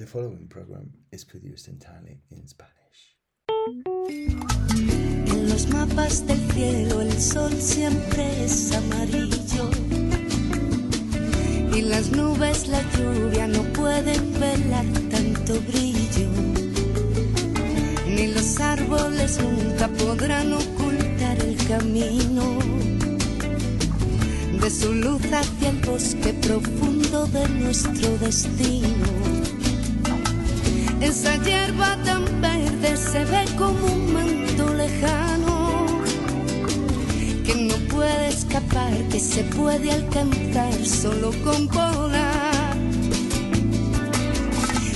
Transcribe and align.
The 0.00 0.06
following 0.06 0.48
program 0.48 0.88
is 1.12 1.24
produced 1.24 1.68
entirely 1.68 2.22
in 2.30 2.46
Spanish. 2.48 3.18
En 5.28 5.50
los 5.50 5.68
mapas 5.68 6.26
del 6.26 6.40
cielo 6.52 7.02
el 7.02 7.12
sol 7.20 7.52
siempre 7.60 8.44
es 8.46 8.72
amarillo. 8.72 9.68
Y 11.76 11.82
las 11.82 12.12
nubes, 12.12 12.68
la 12.68 12.80
lluvia 12.96 13.46
no 13.46 13.62
pueden 13.74 14.40
velar 14.40 14.86
tanto 15.10 15.60
brillo. 15.68 16.30
Ni 18.08 18.28
los 18.28 18.58
árboles 18.58 19.38
nunca 19.38 19.88
podrán 19.88 20.50
ocultar 20.54 21.38
el 21.44 21.58
camino 21.68 22.58
de 24.62 24.70
su 24.70 24.94
luz 24.94 25.20
hacia 25.30 25.68
el 25.68 25.76
bosque 25.76 26.32
profundo 26.40 27.26
de 27.26 27.46
nuestro 27.50 28.16
destino. 28.16 29.19
Esa 31.00 31.36
hierba 31.36 31.96
tan 32.04 32.24
verde 32.40 32.96
se 32.96 33.24
ve 33.24 33.44
como 33.56 33.86
un 33.86 34.12
manto 34.12 34.74
lejano 34.74 35.86
que 37.44 37.54
no 37.54 37.74
puede 37.88 38.28
escapar, 38.28 38.92
que 39.10 39.18
se 39.18 39.42
puede 39.44 39.92
alcanzar 39.92 40.74
solo 40.84 41.32
con 41.42 41.66
volar. 41.68 42.76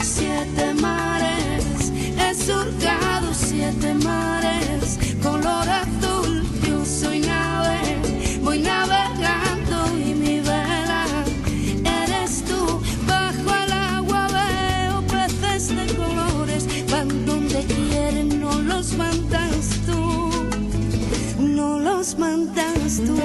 Siete 0.03 0.75
mares, 0.75 1.91
he 2.19 2.35
surcado 2.35 3.33
siete 3.33 3.95
mares, 3.95 4.99
color 5.23 5.69
mandas 22.25 23.01
tú. 23.07 23.17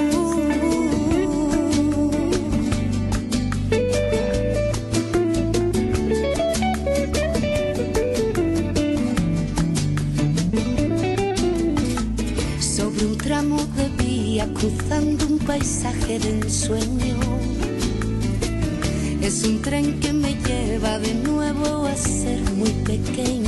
sobre 12.60 13.06
un 13.06 13.16
tramo 13.16 13.58
de 13.76 13.88
vía 14.02 14.46
cruzando 14.58 15.26
un 15.26 15.38
paisaje 15.38 16.18
de 16.18 16.30
ensueño. 16.40 17.18
Es 19.22 19.44
un 19.44 19.62
tren 19.62 20.00
que 20.00 20.12
me 20.12 20.34
lleva 20.46 20.98
de 20.98 21.14
nuevo 21.14 21.86
a 21.86 21.94
ser 21.96 22.40
muy 22.52 22.72
pequeño. 22.90 23.39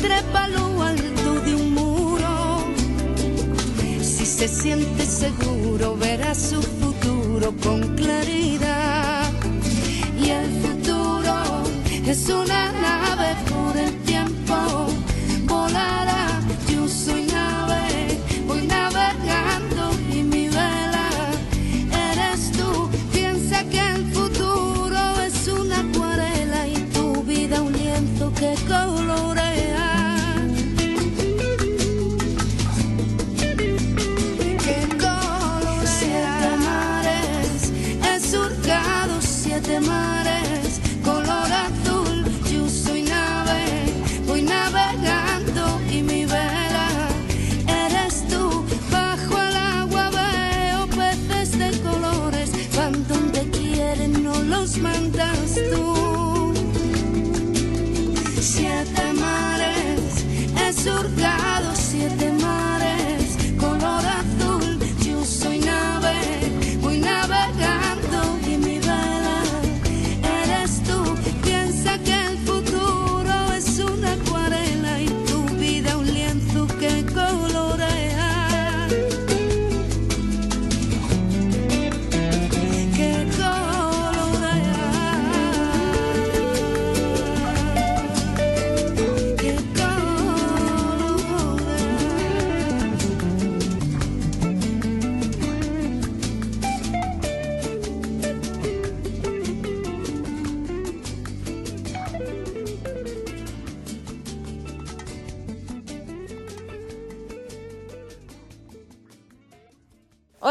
Trepa, 0.00 0.48
lo 0.48 0.82
alto 0.82 1.40
de 1.40 1.54
un 1.54 1.74
muro. 1.74 2.64
Si 4.02 4.26
se 4.26 4.48
siente 4.48 5.04
seguro, 5.04 5.96
verá 5.96 6.34
su 6.34 6.60
futuro 6.62 7.52
con 7.62 7.96
claridad. 7.96 9.30
Y 10.22 10.30
el 10.30 10.48
futuro 10.62 11.34
es 12.06 12.28
una 12.28 12.72
nave 12.72 13.09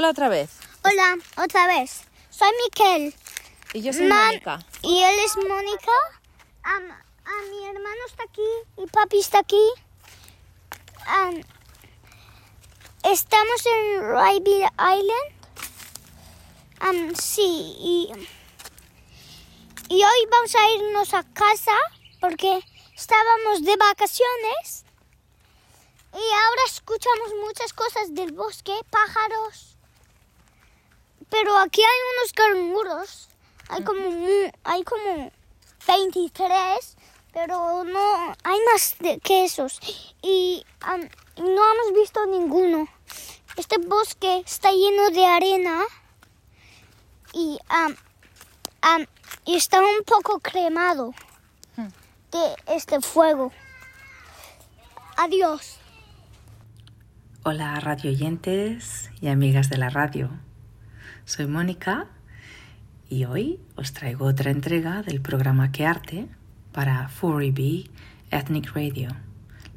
Hola 0.10 0.14
otra 0.26 0.30
vez. 0.30 0.50
Hola, 0.84 1.18
otra 1.38 1.68
vez. 1.68 2.02
Soy 2.32 2.50
Miquel. 2.64 3.14
Y 3.74 3.84
yo 3.84 3.94
soy 3.94 4.08
Man- 4.08 4.26
Mónica. 4.26 4.60
Y 4.82 5.04
él 5.04 5.20
es 5.24 5.38
Mónica. 5.38 5.92
Am- 6.64 6.92
a 6.92 7.42
mi 7.52 7.64
hermano 7.64 8.06
está 8.08 8.24
aquí 8.24 8.42
y 8.78 8.88
papi 8.88 9.20
está 9.20 9.38
aquí. 9.38 9.62
Am, 11.06 11.44
estamos 13.04 13.66
en 13.68 14.02
Rybee 14.10 14.68
Island. 14.80 15.36
Sí, 17.22 17.76
y, 17.78 18.12
y 19.90 20.04
hoy 20.04 20.26
vamos 20.32 20.56
a 20.56 20.72
irnos 20.72 21.14
a 21.14 21.22
casa 21.34 21.78
porque 22.20 22.64
estábamos 22.96 23.64
de 23.64 23.76
vacaciones. 23.78 24.86
Y 26.14 26.18
ahora 26.18 26.62
escuchamos 26.66 27.30
muchas 27.46 27.74
cosas 27.74 28.16
del 28.16 28.32
bosque, 28.32 28.74
pájaros. 28.90 29.76
Pero 31.30 31.58
aquí 31.60 31.82
hay 31.82 32.00
unos 32.18 32.34
canguros. 32.34 33.30
Hay 33.70 33.84
como, 33.84 34.02
hay 34.64 34.84
como 34.84 35.32
23, 35.88 36.98
pero 37.34 37.84
no 37.84 38.36
hay 38.44 38.58
más 38.72 38.96
de- 39.00 39.20
que 39.20 39.46
esos. 39.46 39.80
Y 40.22 40.66
y 41.38 41.42
no 41.42 41.46
hemos 41.74 41.94
visto 41.96 42.26
ninguno. 42.26 42.88
Este 43.56 43.78
bosque 43.78 44.40
está 44.46 44.72
lleno 44.72 45.10
de 45.12 45.26
arena 45.26 45.82
y, 47.34 47.60
am, 47.70 47.96
y 49.46 49.56
está 49.56 49.80
un 49.82 50.04
poco 50.06 50.40
cremado 50.40 51.14
de 51.78 52.56
este 52.68 53.02
fuego. 53.02 53.52
Adiós. 55.18 55.78
Hola 57.44 57.80
radio 57.80 58.12
oyentes 58.12 59.10
y 59.22 59.28
amigas 59.28 59.70
de 59.70 59.78
la 59.78 59.90
radio. 59.90 60.30
Soy 61.30 61.46
Mónica 61.46 62.08
y 63.08 63.26
hoy 63.26 63.60
os 63.76 63.94
traigo 63.94 64.26
otra 64.26 64.50
entrega 64.50 65.04
del 65.04 65.22
programa 65.22 65.72
Que 65.72 65.86
Arte 65.86 66.28
para 66.72 67.08
4EB 67.08 67.88
Ethnic 68.32 68.74
Radio, 68.74 69.10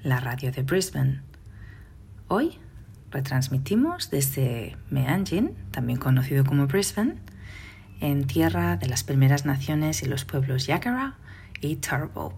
la 0.02 0.18
radio 0.18 0.50
de 0.50 0.62
Brisbane. 0.62 1.20
Hoy 2.28 2.58
retransmitimos 3.10 4.08
desde 4.08 4.78
Meanjin, 4.88 5.54
también 5.72 5.98
conocido 5.98 6.42
como 6.42 6.68
Brisbane, 6.68 7.16
en 8.00 8.26
tierra 8.26 8.78
de 8.78 8.88
las 8.88 9.04
primeras 9.04 9.44
naciones 9.44 10.02
y 10.02 10.06
los 10.06 10.24
pueblos 10.24 10.66
Yakara 10.66 11.18
y 11.60 11.76
Turrbal. 11.76 12.32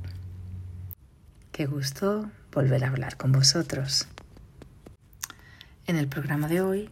Qué 1.53 1.67
gusto 1.67 2.33
volver 2.51 2.83
a 2.83 2.89
hablar 2.89 3.17
con 3.17 3.31
vosotros. 3.31 4.09
En 5.87 5.99
el 5.99 6.09
programa 6.09 6.49
de 6.49 6.63
hoy 6.63 6.91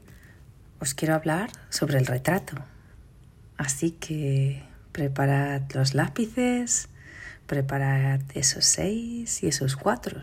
os 0.83 0.95
quiero 0.95 1.15
hablar 1.15 1.53
sobre 1.71 1.99
el 1.99 2.07
retrato. 2.07 2.57
Así 3.57 3.93
que 3.93 4.65
preparad 4.91 5.63
los 5.75 5.95
lápices, 5.95 6.89
preparad 7.47 8.21
esos 8.35 8.65
seis 8.65 9.45
y 9.45 9.47
esos 9.47 9.77
cuatro. 9.77 10.21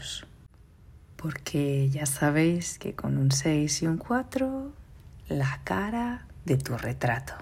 Porque 1.15 1.89
ya 1.89 2.05
sabéis 2.05 2.77
que 2.77 2.93
con 2.93 3.17
un 3.17 3.31
seis 3.31 3.81
y 3.81 3.87
un 3.87 3.97
cuatro 3.97 4.73
la 5.29 5.61
cara 5.63 6.25
de 6.43 6.57
tu 6.57 6.77
retrato. 6.77 7.35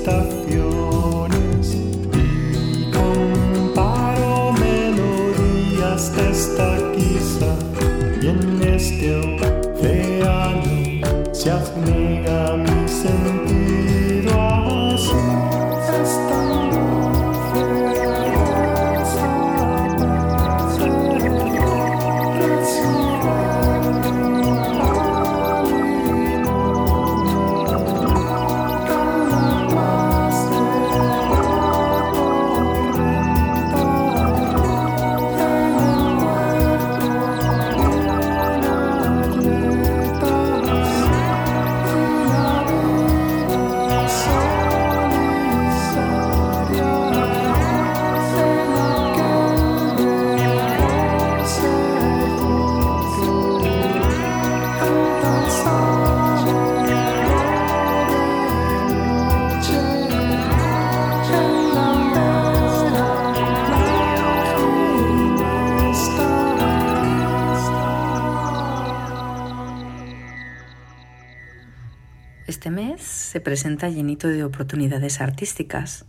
estaciones. 0.00 1.39
Se 73.30 73.40
presenta 73.40 73.88
llenito 73.88 74.26
de 74.26 74.42
oportunidades 74.42 75.20
artísticas, 75.20 76.04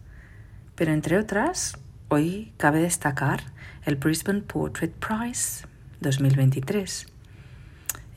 pero 0.73 0.91
entre 0.91 1.19
otras, 1.19 1.77
hoy 2.07 2.51
cabe 2.57 2.81
destacar 2.81 3.43
el 3.85 3.95
Brisbane 3.95 4.41
Portrait 4.41 4.91
Prize 4.91 5.67
2023. 5.99 7.05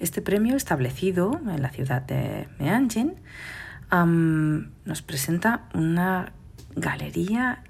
Este 0.00 0.22
premio, 0.22 0.56
establecido 0.56 1.38
en 1.46 1.60
la 1.60 1.68
ciudad 1.68 2.00
de 2.00 2.48
Meanjin, 2.58 3.16
nos 3.92 5.02
presenta 5.02 5.68
una 5.74 6.32
galería 6.74 7.62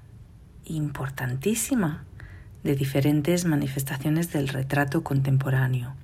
importantísima 0.63 2.05
de 2.63 2.77
diferentes 2.77 3.43
manifestaciones 3.43 4.31
del 4.31 4.47
retrato 4.47 5.03
contemporáneo. 5.03 5.95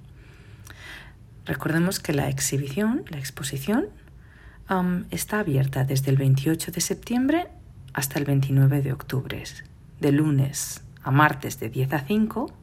Recordemos 1.46 2.02
que 2.02 2.12
la 2.12 2.28
exhibición, 2.28 3.06
la 3.08 3.18
exposición, 3.18 3.88
está 5.10 5.42
abierta 5.42 5.84
desde 5.84 6.12
el 6.12 6.18
28 6.18 6.72
de 6.72 6.80
septiembre 6.80 7.48
hasta 7.92 8.20
el 8.20 8.26
29 8.26 8.82
de 8.82 8.94
octubre, 8.94 9.44
de 10.00 10.12
lunes 10.14 10.86
a 11.04 11.12
martes 11.12 11.60
de 11.60 11.70
10 11.70 11.94
a 11.94 12.00
5 12.00 12.54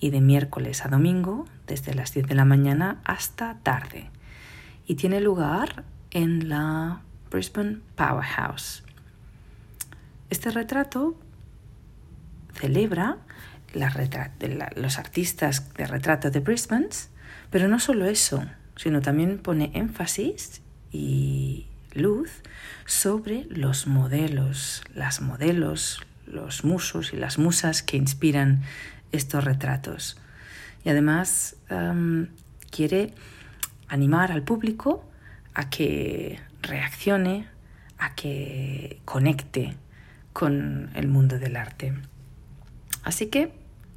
y 0.00 0.10
de 0.10 0.20
miércoles 0.20 0.84
a 0.84 0.88
domingo 0.88 1.46
desde 1.66 1.94
las 1.94 2.12
10 2.12 2.26
de 2.26 2.34
la 2.34 2.44
mañana 2.44 3.00
hasta 3.04 3.56
tarde. 3.62 4.10
Y 4.86 4.96
tiene 4.96 5.18
lugar 5.22 5.84
en 6.10 6.50
la 6.50 7.00
Brisbane 7.30 7.78
Powerhouse. 7.96 8.82
Este 10.28 10.50
retrato 10.50 11.18
celebra 12.52 13.16
los 13.72 14.98
artistas 14.98 15.72
de 15.72 15.86
retrato 15.86 16.30
de 16.30 16.40
Brisbane, 16.40 16.88
pero 17.48 17.66
no 17.66 17.80
solo 17.80 18.04
eso, 18.04 18.44
sino 18.76 19.00
también 19.00 19.38
pone 19.38 19.70
énfasis 19.72 20.60
y 20.92 21.66
luz 21.92 22.30
sobre 22.86 23.44
los 23.50 23.86
modelos, 23.86 24.82
las 24.94 25.20
modelos, 25.20 26.00
los 26.26 26.64
musos 26.64 27.12
y 27.12 27.16
las 27.16 27.38
musas 27.38 27.82
que 27.82 27.96
inspiran 27.96 28.62
estos 29.12 29.44
retratos. 29.44 30.18
Y 30.84 30.88
además 30.88 31.56
quiere 32.70 33.14
animar 33.88 34.32
al 34.32 34.42
público 34.42 35.04
a 35.54 35.68
que 35.68 36.40
reaccione, 36.62 37.48
a 37.98 38.14
que 38.14 39.00
conecte 39.04 39.76
con 40.32 40.90
el 40.94 41.08
mundo 41.08 41.38
del 41.38 41.56
arte. 41.56 41.94
Así 43.02 43.26
que, 43.26 43.52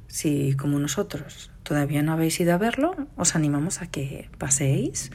si 0.08 0.54
como 0.56 0.78
nosotros 0.78 1.50
todavía 1.64 2.02
no 2.02 2.12
habéis 2.12 2.38
ido 2.38 2.54
a 2.54 2.58
verlo, 2.58 2.94
os 3.16 3.34
animamos 3.34 3.82
a 3.82 3.88
que 3.88 4.30
paséis 4.38 5.10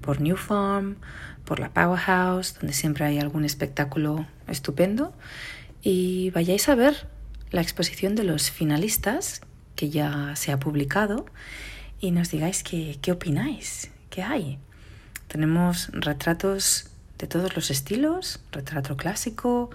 por 0.00 0.20
New 0.20 0.36
Farm, 0.36 0.96
por 1.44 1.60
la 1.60 1.70
Powerhouse, 1.70 2.54
donde 2.58 2.72
siempre 2.72 3.04
hay 3.04 3.18
algún 3.18 3.44
espectáculo 3.44 4.26
estupendo, 4.48 5.14
y 5.82 6.30
vayáis 6.30 6.68
a 6.68 6.74
ver 6.74 7.06
la 7.50 7.60
exposición 7.60 8.14
de 8.16 8.24
los 8.24 8.50
finalistas 8.50 9.42
que 9.76 9.90
ya 9.90 10.34
se 10.36 10.52
ha 10.52 10.58
publicado 10.58 11.26
y 12.00 12.10
nos 12.10 12.30
digáis 12.30 12.62
qué, 12.62 12.98
qué 13.00 13.12
opináis, 13.12 13.90
qué 14.08 14.22
hay. 14.22 14.58
Tenemos 15.28 15.90
retratos 15.92 16.90
de 17.18 17.26
todos 17.26 17.54
los 17.54 17.70
estilos, 17.70 18.40
retrato 18.52 18.96
clásico, 18.96 19.70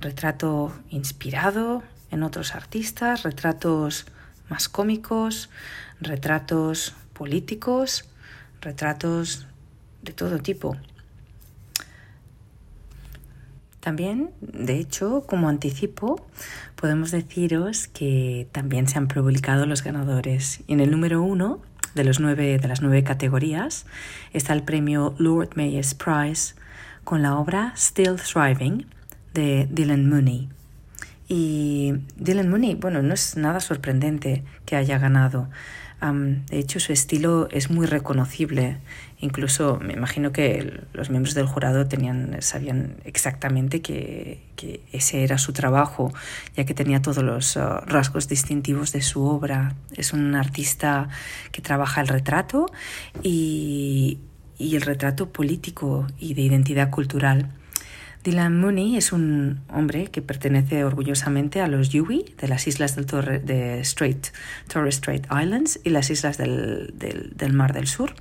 retrato 0.00 0.72
inspirado 0.90 1.82
en 2.10 2.22
otros 2.22 2.54
artistas, 2.54 3.22
retratos 3.22 4.06
más 4.48 4.68
cómicos, 4.68 5.50
retratos 6.00 6.94
políticos, 7.12 8.08
retratos 8.60 9.46
de 10.02 10.12
todo 10.12 10.38
tipo. 10.38 10.76
También, 13.80 14.30
de 14.40 14.78
hecho, 14.78 15.24
como 15.26 15.48
anticipo, 15.48 16.26
podemos 16.74 17.10
deciros 17.10 17.88
que 17.88 18.48
también 18.52 18.86
se 18.88 18.98
han 18.98 19.08
publicado 19.08 19.66
los 19.66 19.82
ganadores. 19.82 20.60
Y 20.66 20.74
en 20.74 20.80
el 20.80 20.90
número 20.90 21.22
uno 21.22 21.60
de, 21.94 22.04
los 22.04 22.20
nueve, 22.20 22.58
de 22.58 22.68
las 22.68 22.82
nueve 22.82 23.02
categorías 23.02 23.86
está 24.32 24.52
el 24.52 24.62
premio 24.62 25.14
Lord 25.18 25.50
Mayor's 25.56 25.94
Prize 25.94 26.54
con 27.04 27.22
la 27.22 27.36
obra 27.38 27.72
Still 27.76 28.16
Thriving 28.16 28.86
de 29.32 29.68
Dylan 29.70 30.08
Mooney. 30.08 30.48
Y 31.28 31.94
Dylan 32.16 32.48
Mooney, 32.48 32.74
bueno, 32.74 33.02
no 33.02 33.12
es 33.12 33.36
nada 33.36 33.60
sorprendente 33.60 34.44
que 34.64 34.76
haya 34.76 34.98
ganado 34.98 35.48
de 36.00 36.58
hecho, 36.58 36.78
su 36.78 36.92
estilo 36.92 37.48
es 37.50 37.70
muy 37.70 37.86
reconocible. 37.86 38.78
Incluso 39.18 39.80
me 39.80 39.94
imagino 39.94 40.30
que 40.30 40.84
los 40.92 41.10
miembros 41.10 41.34
del 41.34 41.46
jurado 41.46 41.88
tenían, 41.88 42.36
sabían 42.40 42.96
exactamente 43.04 43.82
que, 43.82 44.46
ese 44.92 45.24
era 45.24 45.38
su 45.38 45.52
trabajo, 45.52 46.12
ya 46.56 46.64
que 46.64 46.74
tenía 46.74 47.02
todos 47.02 47.22
los 47.24 47.56
uh, 47.56 47.80
rasgos 47.86 48.28
distintivos 48.28 48.92
de 48.92 49.02
su 49.02 49.24
obra. 49.24 49.74
Es 49.96 50.12
un 50.12 50.34
artista 50.36 51.08
que 51.50 51.62
trabaja 51.62 52.00
el 52.00 52.08
retrato 52.08 52.66
y 53.22 54.18
el 54.58 54.82
retrato 54.82 55.32
político 55.32 56.06
y 56.18 56.34
de 56.34 56.42
identidad 56.42 56.90
cultural. 56.90 57.50
Dylan 58.28 58.60
Mooney 58.60 58.98
es 58.98 59.12
un 59.12 59.62
hombre 59.72 60.08
que 60.08 60.20
pertenece 60.20 60.84
orgullosamente 60.84 61.62
a 61.62 61.66
los 61.66 61.88
Yuwi 61.88 62.34
de 62.38 62.46
las 62.46 62.66
islas 62.66 62.94
del 62.94 63.06
Torre, 63.06 63.38
de 63.38 63.82
Strait, 63.82 64.26
Torres 64.70 64.96
Strait 64.96 65.26
Islands 65.32 65.80
y 65.82 65.88
las 65.88 66.10
islas 66.10 66.36
del, 66.36 66.92
del, 66.94 67.52
Mar 67.54 67.72
del 67.72 67.86
Sur. 67.86 68.14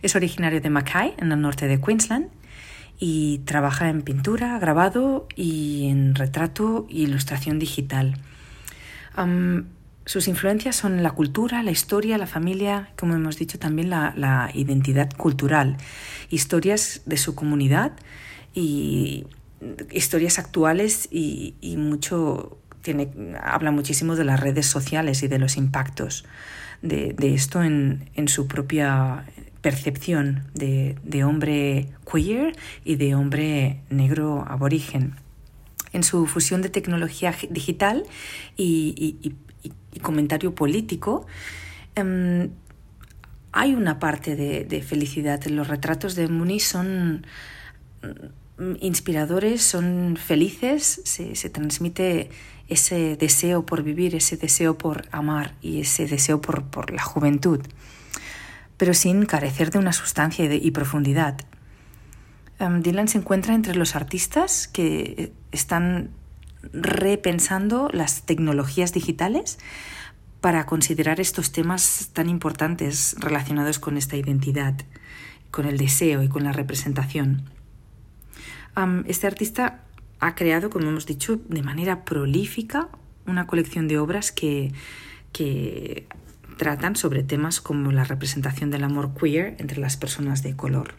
Es 0.00 0.16
originario 0.16 0.62
de 0.62 0.70
Mackay, 0.70 1.12
en 1.18 1.30
el 1.30 1.42
norte 1.42 1.68
de 1.68 1.78
Queensland, 1.78 2.28
y 2.98 3.40
trabaja 3.40 3.90
en 3.90 4.00
pintura, 4.00 4.58
grabado 4.58 5.28
y 5.36 5.88
en 5.88 6.14
retrato 6.14 6.86
e 6.88 7.00
ilustración 7.00 7.58
digital. 7.58 8.16
sus 10.06 10.26
influencias 10.26 10.74
son 10.74 11.02
la 11.02 11.10
cultura, 11.10 11.62
la 11.62 11.70
historia, 11.70 12.16
la 12.16 12.26
familia, 12.26 12.92
como 12.96 13.14
hemos 13.14 13.36
dicho 13.36 13.58
también 13.58 13.90
la, 13.90 14.14
la 14.16 14.50
identidad 14.54 15.10
cultural, 15.14 15.76
historias 16.30 17.02
de 17.04 17.18
su 17.18 17.34
comunidad 17.34 17.92
y 18.54 19.26
historias 19.90 20.38
actuales 20.38 21.08
y, 21.10 21.54
mucho 21.76 22.58
tiene, 22.82 23.10
habla 23.42 23.70
muchísimo 23.70 24.16
de 24.16 24.24
las 24.24 24.40
redes 24.40 24.66
sociales 24.66 25.22
y 25.22 25.28
de 25.28 25.38
los 25.38 25.56
impactos 25.56 26.24
de, 26.82 27.14
esto 27.34 27.62
en, 27.62 28.08
su 28.26 28.46
propia 28.46 29.26
percepción 29.60 30.44
de, 30.54 31.24
hombre 31.24 31.88
queer 32.10 32.56
y 32.84 32.96
de 32.96 33.14
hombre 33.14 33.80
negro 33.90 34.44
aborigen. 34.48 35.16
En 35.92 36.04
su 36.04 36.26
fusión 36.26 36.62
de 36.62 36.68
tecnología 36.68 37.34
digital 37.50 38.04
y, 38.56 39.34
comentario 40.02 40.54
político, 40.54 41.26
em, 41.94 42.50
hay 43.52 43.74
una 43.74 43.98
parte 43.98 44.36
de, 44.36 44.82
felicidad. 44.82 45.44
Los 45.46 45.68
retratos 45.68 46.14
de 46.14 46.28
Muni 46.28 46.60
son 46.60 47.26
inspiradores, 48.80 49.62
son 49.62 50.16
felices, 50.16 51.00
se, 51.04 51.50
transmite 51.50 52.30
ese 52.68 53.16
deseo 53.16 53.64
por 53.66 53.82
vivir, 53.82 54.14
ese 54.14 54.36
deseo 54.36 54.76
por 54.76 55.08
amar 55.12 55.54
y 55.60 55.80
ese 55.80 56.06
deseo 56.06 56.40
por, 56.40 56.92
la 56.92 57.02
juventud, 57.02 57.60
pero 58.76 58.94
sin 58.94 59.26
carecer 59.26 59.70
de 59.70 59.78
una 59.78 59.92
sustancia 59.92 60.52
y, 60.52 60.70
profundidad. 60.70 61.40
Um, 62.58 62.82
Dylan 62.82 63.08
se 63.08 63.18
encuentra 63.18 63.54
entre 63.54 63.74
los 63.74 63.96
artistas 63.96 64.68
que 64.68 65.32
están 65.50 66.10
repensando 66.72 67.88
las 67.92 68.22
tecnologías 68.22 68.92
digitales 68.92 69.58
para 70.42 70.66
considerar 70.66 71.20
estos 71.20 71.52
temas 71.52 72.10
tan 72.12 72.28
importantes 72.28 73.16
relacionados 73.18 73.78
con 73.78 73.96
esta 73.96 74.16
identidad, 74.16 74.74
con 75.50 75.66
el 75.66 75.78
deseo 75.78 76.22
y 76.22 76.28
con 76.28 76.44
la 76.44 76.52
representación 76.52 77.50
este 79.06 79.26
artista 79.26 79.82
ha 80.20 80.34
creado, 80.34 80.70
como 80.70 80.88
hemos 80.88 81.06
dicho, 81.06 81.40
de 81.48 81.62
manera 81.62 82.04
prolífica 82.04 82.88
una 83.26 83.46
colección 83.46 83.88
de 83.88 83.98
obras 83.98 84.32
que, 84.32 84.72
tratan 86.56 86.94
sobre 86.94 87.22
temas 87.22 87.62
como 87.62 87.90
la 87.90 88.04
representación 88.04 88.70
del 88.70 88.84
amor 88.84 89.14
queer 89.14 89.56
entre 89.58 89.80
las 89.80 89.96
personas 89.96 90.42
de 90.42 90.54
color. 90.56 90.92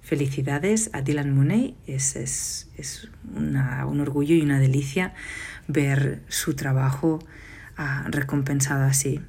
Felicidades 0.00 0.88
a 0.94 1.02
Dylan 1.02 1.74
es, 1.86 2.16
es 2.16 3.10
un 3.34 4.00
orgullo 4.00 4.34
y 4.34 4.40
una 4.40 4.58
delicia 4.58 5.12
ver 5.68 6.22
su 6.28 6.54
trabajo 6.54 7.18
ah, 7.76 8.06
recompensado 8.08 8.84
así. 8.84 9.20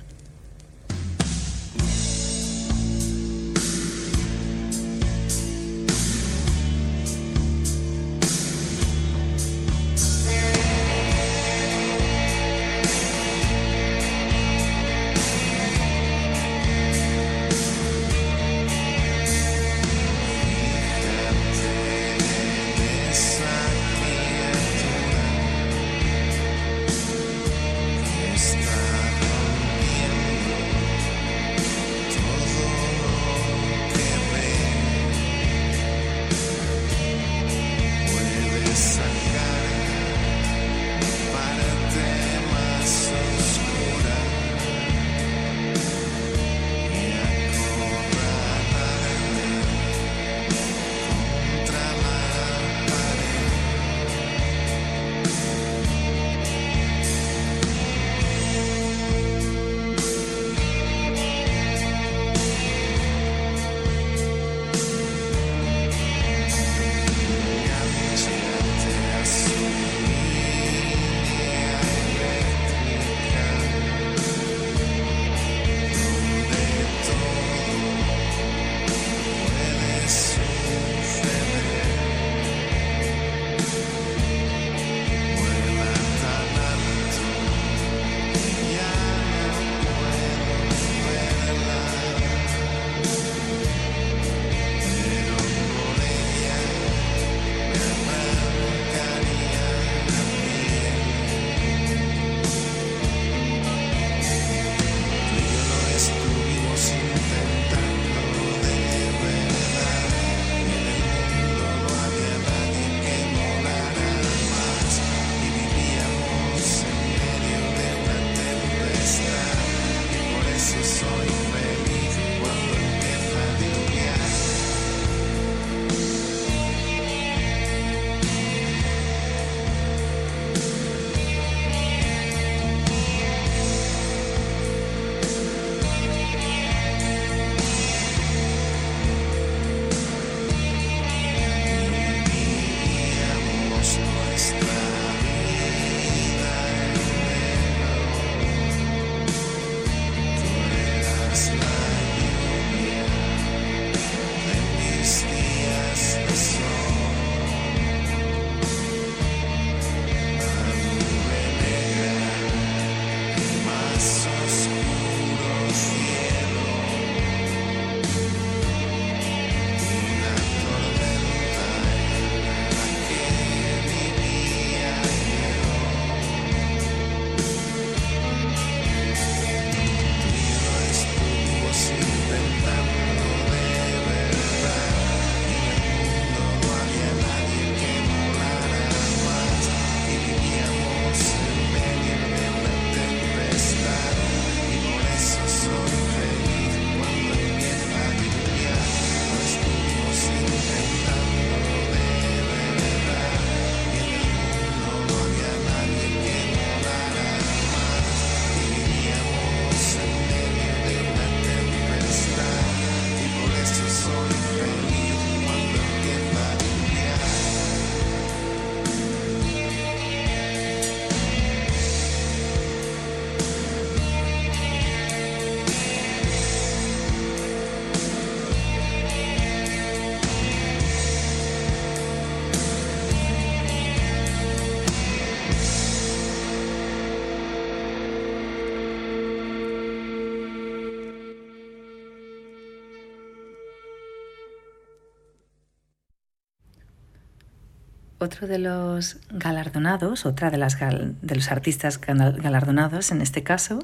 Otro 248.28 248.46
de 248.46 248.60
los 248.60 249.20
galardonados, 249.30 250.26
otra 250.26 250.50
de, 250.52 250.58
los 250.58 251.50
artistas 251.50 252.02
gal- 252.02 252.38
galardonados 252.42 253.12
en 253.14 253.22
este 253.22 253.42
caso, 253.42 253.80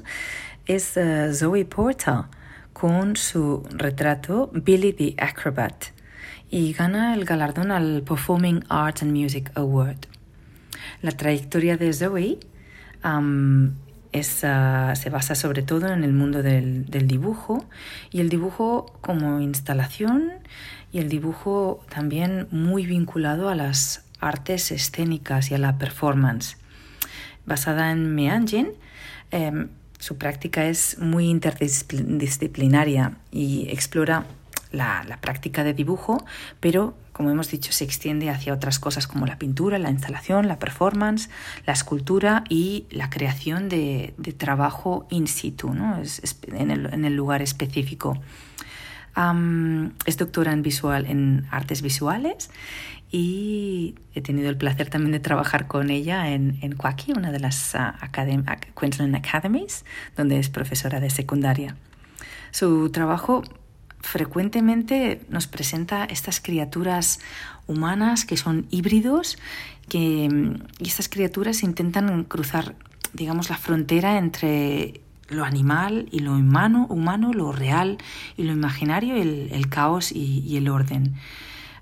es 0.66 0.98
eh, 0.98 1.32
Zoe 1.32 1.64
Porter 1.64 2.24
con 2.74 3.16
su 3.16 3.66
retrato 3.70 4.50
Billy 4.52 4.92
the 4.92 5.14
Acrobat 5.16 5.86
y 6.50 6.74
gana 6.74 7.14
el 7.14 7.24
galardón 7.24 7.72
al 7.72 8.02
Performing 8.02 8.66
Arts 8.68 9.02
and 9.02 9.12
Music 9.16 9.50
Award. 9.54 10.08
La 11.00 11.12
trayectoria 11.12 11.78
de 11.78 11.90
Zoe 11.94 12.38
ah, 13.02 13.22
se 14.12 15.10
basa 15.10 15.34
sobre 15.36 15.62
todo 15.62 15.88
en 15.88 16.04
el 16.04 16.12
mundo 16.12 16.42
del 16.42 17.06
dibujo 17.08 17.64
y 18.10 18.20
el 18.20 18.28
dibujo 18.28 18.94
como 19.00 19.40
instalación 19.40 20.32
y 20.92 20.98
el 20.98 21.08
dibujo 21.08 21.82
también 21.88 22.46
muy 22.50 22.84
vinculado 22.84 23.48
a 23.48 23.54
las 23.54 24.03
artes 24.24 24.70
escénicas 24.70 25.50
y 25.50 25.54
a 25.54 25.58
la 25.58 25.78
performance. 25.78 26.56
Basada 27.46 27.90
en 27.90 28.14
Meanjin, 28.14 28.68
em, 29.30 29.68
su 29.98 30.18
práctica 30.18 30.66
es 30.66 30.98
muy 30.98 31.28
interdisciplinaria 31.28 33.16
y 33.30 33.68
explora 33.70 34.26
la, 34.74 35.18
práctica 35.20 35.64
de 35.64 35.72
dibujo, 35.72 36.24
pero 36.60 36.94
como 37.12 37.30
hemos 37.30 37.48
dicho, 37.48 37.70
se 37.72 37.84
extiende 37.84 38.28
hacia 38.28 38.52
otras 38.52 38.80
cosas 38.80 39.06
como 39.06 39.24
la 39.24 39.38
pintura, 39.38 39.78
la 39.78 39.90
instalación, 39.90 40.48
la 40.48 40.58
performance, 40.58 41.30
la 41.64 41.72
escultura 41.72 42.42
y 42.48 42.86
la 42.90 43.08
creación 43.08 43.68
de, 43.68 44.14
trabajo 44.36 45.06
in 45.10 45.28
situ, 45.28 45.72
¿no? 45.72 46.02
En, 46.48 46.70
el, 47.04 47.14
lugar 47.14 47.40
específico. 47.40 48.20
Es 50.06 50.16
doctora 50.16 50.52
en, 50.52 50.62
visual, 50.62 51.06
en 51.06 51.46
artes 51.52 51.82
visuales 51.82 52.50
y 53.16 53.94
he 54.12 54.20
tenido 54.22 54.48
el 54.50 54.56
placer 54.56 54.90
también 54.90 55.12
de 55.12 55.20
trabajar 55.20 55.68
con 55.68 55.88
ella 55.90 56.30
en, 56.34 56.58
en 56.62 56.74
Kwaki, 56.74 57.12
una 57.12 57.30
de 57.30 57.38
las 57.38 57.76
ah, 57.76 57.94
academ- 58.00 58.44
ac- 58.46 58.74
Queensland 58.74 59.14
Academies, 59.14 59.84
donde 60.16 60.40
es 60.40 60.48
profesora 60.48 60.98
de 60.98 61.10
secundaria. 61.10 61.76
Su 62.50 62.90
trabajo 62.90 63.44
frecuentemente 64.00 65.20
nos 65.28 65.46
presenta 65.46 66.04
estas 66.06 66.40
criaturas 66.40 67.20
humanas 67.68 68.24
que 68.24 68.36
son 68.36 68.66
híbridos 68.70 69.38
que, 69.88 70.28
y 70.80 70.86
estas 70.88 71.08
criaturas 71.08 71.62
intentan 71.62 72.24
cruzar, 72.24 72.74
digamos, 73.12 73.48
la 73.48 73.58
frontera 73.58 74.18
entre 74.18 75.02
lo 75.28 75.44
animal 75.44 76.08
y 76.10 76.18
lo 76.18 76.32
humano, 76.32 76.86
humano 76.90 77.32
lo 77.32 77.52
real 77.52 77.98
y 78.36 78.42
lo 78.42 78.52
imaginario, 78.52 79.14
el, 79.14 79.50
el 79.52 79.68
caos 79.68 80.10
y, 80.10 80.40
y 80.40 80.56
el 80.56 80.68
orden. 80.68 81.14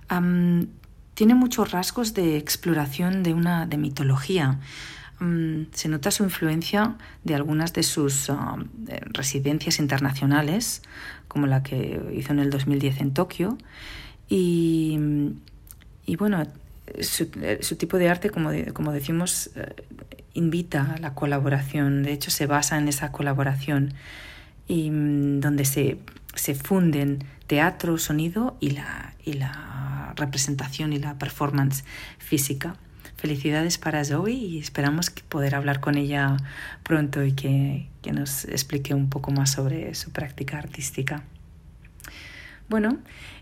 Am, 0.08 0.66
tiene 1.22 1.36
muchos 1.36 1.70
rasgos 1.70 2.14
de 2.14 2.36
exploración 2.36 3.22
de 3.22 3.32
una 3.32 3.64
de 3.64 3.76
mitología. 3.76 4.58
Mm, 5.20 5.66
se 5.72 5.88
nota 5.88 6.10
su 6.10 6.24
influencia 6.24 6.96
de 7.22 7.36
algunas 7.36 7.72
de 7.72 7.84
sus 7.84 8.28
ah, 8.28 8.56
eh, 8.88 8.98
residencias 9.04 9.78
internacionales, 9.78 10.82
como 11.28 11.46
la 11.46 11.62
que 11.62 12.02
hizo 12.12 12.32
en 12.32 12.40
el 12.40 12.50
2010 12.50 13.02
en 13.02 13.14
Tokio. 13.14 13.56
Y, 14.28 14.98
y 16.06 16.16
bueno, 16.16 16.42
su, 17.00 17.28
eh, 17.40 17.60
su 17.62 17.76
tipo 17.76 17.98
de 17.98 18.08
arte, 18.08 18.30
como, 18.30 18.50
como 18.72 18.90
decimos, 18.90 19.50
eh, 19.54 19.76
invita 20.34 20.94
a 20.96 20.98
la 20.98 21.14
colaboración. 21.14 22.02
De 22.02 22.14
hecho, 22.14 22.32
se 22.32 22.46
basa 22.46 22.78
en 22.78 22.88
esa 22.88 23.12
colaboración 23.12 23.94
y 24.66 24.90
mm, 24.90 25.38
donde 25.38 25.66
se, 25.66 25.98
se 26.34 26.56
funden 26.56 27.20
teatro, 27.52 27.98
sonido 27.98 28.56
y 28.60 28.70
la, 28.70 29.12
y 29.22 29.34
la 29.34 30.14
representación 30.16 30.94
y 30.94 30.98
la 30.98 31.18
performance 31.18 31.84
física. 32.16 32.76
Felicidades 33.18 33.76
para 33.76 34.02
Zoe 34.06 34.32
y 34.32 34.58
esperamos 34.58 35.10
poder 35.10 35.54
hablar 35.54 35.80
con 35.80 35.98
ella 35.98 36.38
pronto 36.82 37.22
y 37.22 37.32
que, 37.32 37.90
que 38.00 38.12
nos 38.12 38.46
explique 38.46 38.94
un 38.94 39.10
poco 39.10 39.32
más 39.32 39.50
sobre 39.50 39.94
su 39.94 40.12
práctica 40.12 40.56
artística. 40.56 41.24
Bueno, 42.70 42.96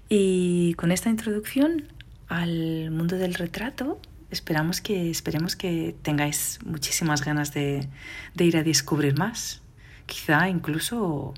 y 0.08 0.74
con 0.74 0.90
esta 0.90 1.08
introducción 1.08 1.84
al 2.26 2.90
mundo 2.90 3.16
del 3.16 3.34
retrato, 3.34 4.00
esperamos 4.32 4.80
que, 4.80 5.08
esperemos 5.08 5.54
que 5.54 5.94
tengáis 6.02 6.58
muchísimas 6.64 7.24
ganas 7.24 7.54
de, 7.54 7.86
de 8.34 8.44
ir 8.44 8.56
a 8.56 8.64
descubrir 8.64 9.16
más. 9.16 9.62
Quizá 10.06 10.48
incluso 10.48 11.32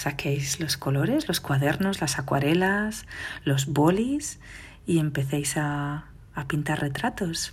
saquéis 0.00 0.60
los 0.60 0.76
colores, 0.76 1.28
los 1.28 1.40
cuadernos, 1.40 2.00
las 2.00 2.18
acuarelas, 2.18 3.06
los 3.44 3.66
bolis 3.66 4.38
y 4.86 4.98
empecéis 4.98 5.56
a, 5.56 6.06
a 6.34 6.48
pintar 6.48 6.80
retratos. 6.80 7.52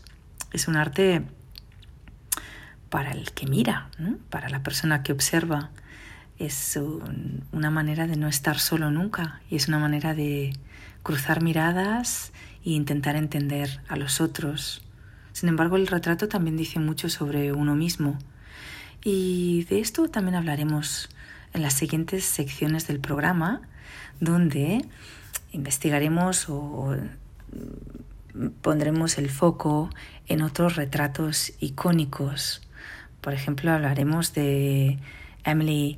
Es 0.54 0.68
un 0.68 0.78
arte 0.78 1.24
para 2.90 3.12
el 3.12 3.32
que 3.34 3.48
mira, 3.48 3.90
para 4.30 4.50
la 4.50 4.64
persona 4.64 5.04
que 5.04 5.12
observa. 5.12 5.72
Es 6.40 6.76
un- 6.78 7.44
una 7.52 7.70
manera 7.70 8.08
de 8.08 8.16
no 8.16 8.28
estar 8.28 8.60
solo 8.60 8.92
nunca 8.92 9.42
y 9.50 9.56
es 9.58 9.68
una 9.68 9.80
manera 9.80 10.14
de 10.14 10.54
cruzar 11.04 11.42
miradas 11.42 12.32
e 12.64 12.70
intentar 12.72 13.16
entender 13.16 13.82
a 13.90 13.96
los 13.98 14.22
otros. 14.22 14.82
Sin 15.34 15.50
embargo, 15.50 15.76
el 15.76 15.88
retrato 15.88 16.28
también 16.28 16.56
dice 16.58 16.80
mucho 16.80 17.10
sobre 17.10 17.52
uno 17.52 17.76
mismo. 17.76 18.18
Y 19.04 19.66
de 19.70 19.80
esto 19.80 20.08
también 20.10 20.36
hablaremos 20.36 21.10
en 21.58 21.64
las 21.64 21.74
siguientes 21.74 22.24
secciones 22.24 22.88
del 22.88 23.00
programa, 23.00 23.62
donde 24.20 24.86
investigaremos 25.52 26.50
o 26.50 26.96
mm, 28.34 28.48
pondremos 28.62 29.18
el 29.18 29.30
foco 29.32 29.90
en 30.28 30.44
otros 30.44 30.76
retratos 30.76 31.54
icónicos. 31.60 32.62
Por 33.22 33.34
ejemplo, 33.34 33.72
hablaremos 33.72 34.36
de 34.36 35.00
Emily 35.44 35.98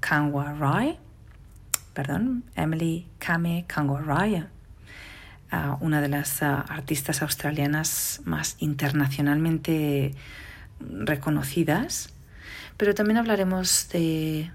Kanwarai, 0.00 0.98
perdón, 1.94 2.42
Emily 2.56 3.06
Kame 3.20 3.64
Kanwarai, 3.68 4.44
ah, 5.52 5.78
una 5.80 6.00
de 6.00 6.08
las 6.08 6.42
ah, 6.42 6.64
artistas 6.68 7.22
australianas 7.22 8.22
más 8.24 8.56
internacionalmente 8.58 10.16
reconocidas 10.80 12.12
pero 12.80 12.94
también 12.94 13.18
hablaremos 13.18 13.90
de 13.90 14.50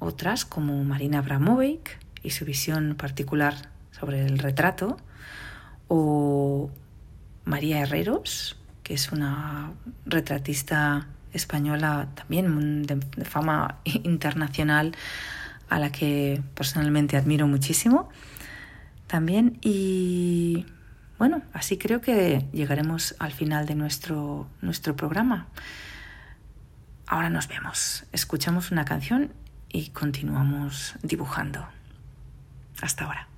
otras 0.00 0.44
como 0.44 0.84
Marina 0.84 1.20
Abramovic 1.20 1.98
y 2.22 2.28
su 2.28 2.44
visión 2.44 2.94
particular 2.94 3.70
sobre 3.90 4.26
el 4.26 4.38
retrato, 4.38 4.98
o 5.88 6.70
María 7.46 7.80
Herreros, 7.80 8.58
que 8.82 8.92
es 8.92 9.12
una 9.12 9.72
retratista 10.04 11.06
española 11.32 12.08
también 12.14 12.82
de, 12.82 13.00
fama 13.24 13.78
internacional 13.84 14.94
a 15.70 15.78
la 15.78 15.90
que 15.90 16.42
personalmente 16.54 17.16
admiro 17.16 17.46
muchísimo 17.46 18.10
también 19.06 19.56
y 19.62 20.66
bueno, 21.16 21.40
así 21.54 21.78
creo 21.78 22.02
que 22.02 22.44
llegaremos 22.52 23.16
al 23.18 23.32
final 23.32 23.64
de 23.64 23.74
nuestro, 23.74 24.48
nuestro 24.60 24.96
programa. 24.96 25.48
Ahora 27.12 27.28
nos 27.28 27.48
vemos, 27.48 28.04
escuchamos 28.12 28.70
una 28.70 28.84
canción 28.84 29.32
y 29.68 29.88
continuamos 29.88 30.94
dibujando. 31.02 31.66
Hasta 32.80 33.04
ahora. 33.04 33.28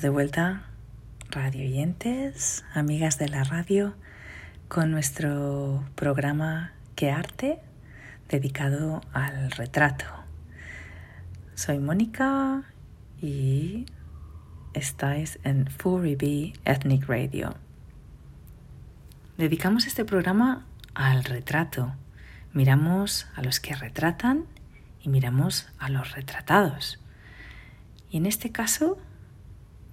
De 0.00 0.08
vuelta, 0.08 0.62
radio 1.30 1.62
oyentes, 1.62 2.64
amigas 2.72 3.18
de 3.18 3.28
la 3.28 3.44
radio, 3.44 3.94
con 4.68 4.90
nuestro 4.90 5.84
programa 5.94 6.72
Que 6.94 7.10
Arte 7.10 7.58
dedicado 8.28 9.02
al 9.12 9.50
retrato. 9.50 10.06
Soy 11.54 11.80
Mónica 11.80 12.62
y 13.20 13.84
estáis 14.72 15.38
en 15.44 15.66
Furry 15.66 16.14
Bee 16.14 16.54
Ethnic 16.64 17.06
Radio. 17.06 17.56
Dedicamos 19.36 19.86
este 19.86 20.06
programa 20.06 20.64
al 20.94 21.24
retrato. 21.24 21.92
Miramos 22.54 23.26
a 23.36 23.42
los 23.42 23.60
que 23.60 23.74
retratan 23.74 24.46
y 25.02 25.10
miramos 25.10 25.68
a 25.78 25.90
los 25.90 26.12
retratados. 26.12 27.00
Y 28.10 28.16
en 28.16 28.24
este 28.24 28.50
caso 28.50 28.98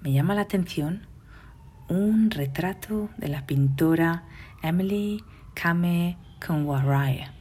me 0.02 0.12
llama 0.12 0.36
la 0.36 0.42
atención 0.42 1.08
un 1.90 2.32
retrato 2.32 3.10
de 3.18 3.30
la 3.30 3.46
pintora 3.46 4.24
Emily 4.62 5.24
Kame 5.54 6.18
Kunwaraya. 6.46 7.34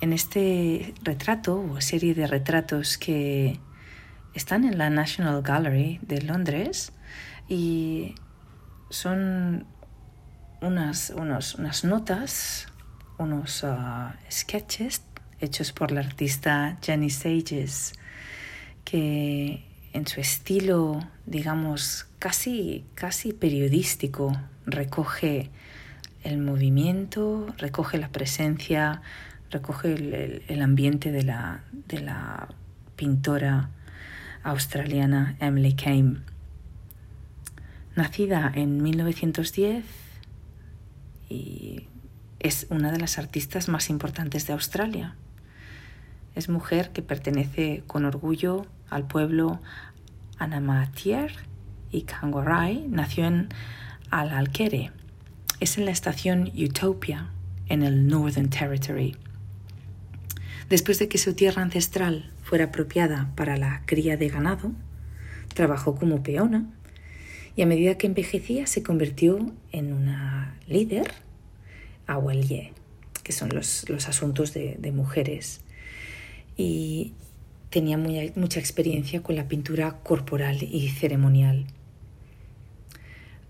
En 0.00 0.12
este 0.12 0.94
retrato 1.02 1.60
o 1.60 1.80
serie 1.80 2.14
de 2.14 2.26
retratos 2.26 2.98
que 2.98 3.60
están 4.34 4.64
en 4.64 4.78
la 4.78 4.90
National 4.90 5.42
Gallery 5.42 5.98
de 6.02 6.22
Londres 6.22 6.92
y 7.48 8.14
son 8.90 9.66
unas, 10.60 11.10
unas 11.10 11.84
notas, 11.84 12.68
unos 13.18 13.62
uh, 13.62 14.10
sketches 14.30 15.02
hechos 15.40 15.72
por 15.72 15.90
la 15.90 16.00
artista 16.00 16.78
Jenny 16.82 17.10
Sages 17.10 17.92
que 18.84 19.64
en 19.96 20.06
su 20.06 20.20
estilo, 20.20 21.00
digamos, 21.24 22.06
casi, 22.18 22.84
casi 22.94 23.32
periodístico, 23.32 24.30
recoge 24.66 25.50
el 26.22 26.36
movimiento, 26.36 27.46
recoge 27.56 27.96
la 27.96 28.10
presencia, 28.10 29.00
recoge 29.50 29.94
el, 29.94 30.42
el 30.48 30.60
ambiente 30.60 31.12
de 31.12 31.22
la, 31.22 31.64
de 31.88 32.00
la 32.00 32.48
pintora 32.94 33.70
australiana 34.42 35.36
Emily 35.40 35.72
Kame. 35.72 36.18
Nacida 37.94 38.52
en 38.54 38.82
1910 38.82 39.82
y 41.30 41.88
es 42.38 42.66
una 42.68 42.92
de 42.92 42.98
las 42.98 43.16
artistas 43.18 43.70
más 43.70 43.88
importantes 43.88 44.46
de 44.46 44.52
Australia. 44.52 45.16
Es 46.34 46.50
mujer 46.50 46.90
que 46.90 47.00
pertenece 47.00 47.82
con 47.86 48.04
orgullo 48.04 48.66
al 48.90 49.06
pueblo 49.06 49.60
Anamatier 50.38 51.32
y 51.90 52.02
Kangarai. 52.02 52.86
Nació 52.88 53.26
en 53.26 53.48
Al-Alquere. 54.10 54.92
Es 55.60 55.78
en 55.78 55.84
la 55.84 55.90
estación 55.90 56.52
Utopia, 56.56 57.30
en 57.68 57.82
el 57.82 58.06
Northern 58.06 58.50
Territory. 58.50 59.16
Después 60.68 60.98
de 60.98 61.08
que 61.08 61.18
su 61.18 61.34
tierra 61.34 61.62
ancestral 61.62 62.30
fuera 62.42 62.66
apropiada 62.66 63.30
para 63.36 63.56
la 63.56 63.82
cría 63.86 64.16
de 64.16 64.28
ganado, 64.28 64.72
trabajó 65.54 65.94
como 65.94 66.22
peona 66.22 66.66
y 67.56 67.62
a 67.62 67.66
medida 67.66 67.96
que 67.96 68.06
envejecía 68.06 68.66
se 68.66 68.82
convirtió 68.82 69.52
en 69.72 69.92
una 69.92 70.54
líder 70.66 71.10
Awelye, 72.06 72.72
que 73.22 73.32
son 73.32 73.48
los, 73.48 73.88
los 73.88 74.08
asuntos 74.08 74.52
de, 74.52 74.76
de, 74.78 74.92
mujeres. 74.92 75.62
Y 76.56 77.14
tenía 77.70 77.98
mucha 77.98 78.60
experiencia 78.60 79.22
con 79.22 79.36
la 79.36 79.48
pintura 79.48 79.98
corporal 80.02 80.62
y 80.62 80.88
ceremonial. 80.88 81.66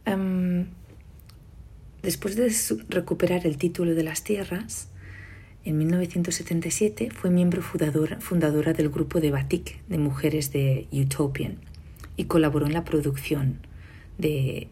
Um, 0.06 0.66
después 2.02 2.36
de 2.36 2.52
recuperar 2.88 3.46
el 3.46 3.56
título 3.56 3.94
de 3.94 4.02
las 4.02 4.22
tierras, 4.22 4.88
en 5.64 5.78
1977 5.78 7.10
fue 7.10 7.30
miembro 7.30 7.60
fundadora, 7.60 8.20
fundadora 8.20 8.72
del 8.72 8.88
grupo 8.88 9.20
de 9.20 9.32
Batik 9.32 9.84
de 9.88 9.98
mujeres 9.98 10.52
de 10.52 10.86
Utopian 10.92 11.58
y 12.16 12.24
colaboró 12.24 12.66
en 12.66 12.72
la 12.72 12.84
producción 12.84 13.58
de 14.16 14.68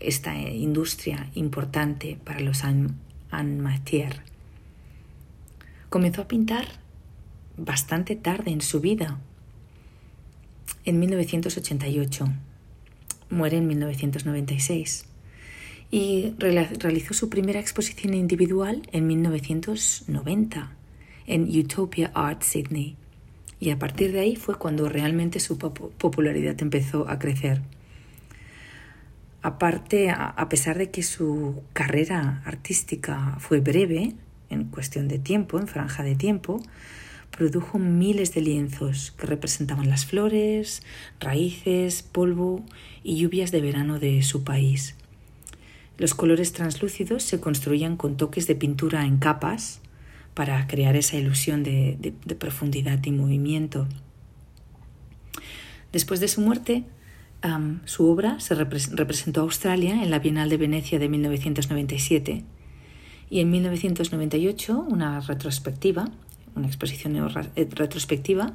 esta 0.00 0.38
industria 0.38 1.28
importante 1.34 2.16
para 2.24 2.40
los 2.40 2.62
en 2.64 3.60
matière. 3.60 4.22
Comenzó 5.90 6.22
a 6.22 6.28
pintar 6.28 6.66
bastante 7.58 8.16
tarde 8.16 8.50
en 8.50 8.60
su 8.60 8.80
vida, 8.80 9.18
en 10.84 10.98
1988. 10.98 12.26
Muere 13.30 13.58
en 13.58 13.66
1996 13.66 15.04
y 15.90 16.34
realizó 16.38 17.14
su 17.14 17.28
primera 17.28 17.60
exposición 17.60 18.14
individual 18.14 18.88
en 18.92 19.06
1990 19.06 20.72
en 21.26 21.58
Utopia 21.58 22.10
Art 22.14 22.42
Sydney. 22.42 22.96
Y 23.60 23.70
a 23.70 23.78
partir 23.78 24.12
de 24.12 24.20
ahí 24.20 24.36
fue 24.36 24.56
cuando 24.56 24.88
realmente 24.88 25.40
su 25.40 25.58
popularidad 25.58 26.56
empezó 26.60 27.08
a 27.08 27.18
crecer. 27.18 27.60
Aparte, 29.42 30.10
a 30.10 30.48
pesar 30.48 30.78
de 30.78 30.90
que 30.90 31.02
su 31.02 31.62
carrera 31.72 32.42
artística 32.44 33.36
fue 33.40 33.60
breve, 33.60 34.14
en 34.50 34.64
cuestión 34.64 35.08
de 35.08 35.18
tiempo, 35.18 35.58
en 35.58 35.68
franja 35.68 36.02
de 36.02 36.14
tiempo, 36.14 36.62
produjo 37.38 37.78
miles 37.78 38.34
de 38.34 38.40
lienzos 38.40 39.12
que 39.12 39.28
representaban 39.28 39.88
las 39.88 40.04
flores, 40.04 40.82
raíces, 41.20 42.02
polvo 42.02 42.64
y 43.04 43.16
lluvias 43.16 43.52
de 43.52 43.60
verano 43.60 44.00
de 44.00 44.22
su 44.22 44.42
país. 44.42 44.96
Los 45.98 46.14
colores 46.14 46.52
translúcidos 46.52 47.22
se 47.22 47.38
construían 47.38 47.96
con 47.96 48.16
toques 48.16 48.48
de 48.48 48.56
pintura 48.56 49.06
en 49.06 49.18
capas 49.18 49.80
para 50.34 50.66
crear 50.66 50.96
esa 50.96 51.16
ilusión 51.16 51.62
de, 51.62 52.12
profundidad 52.40 52.98
y 53.04 53.12
movimiento. 53.12 53.86
Después 55.92 56.18
de 56.18 56.26
su 56.26 56.40
muerte, 56.40 56.82
su 57.84 58.10
obra 58.10 58.40
se 58.40 58.56
repres 58.56 58.90
representó 58.90 59.42
a 59.42 59.44
Australia 59.44 60.02
en 60.02 60.10
la 60.10 60.18
Bienal 60.18 60.48
de 60.48 60.56
Venecia 60.56 60.98
de 60.98 61.08
1997 61.08 62.42
y 63.30 63.38
en 63.38 63.50
1998 63.52 64.86
una 64.88 65.20
retrospectiva, 65.20 66.10
una 66.54 66.66
exposición 66.66 67.16
retrospectiva, 67.54 68.54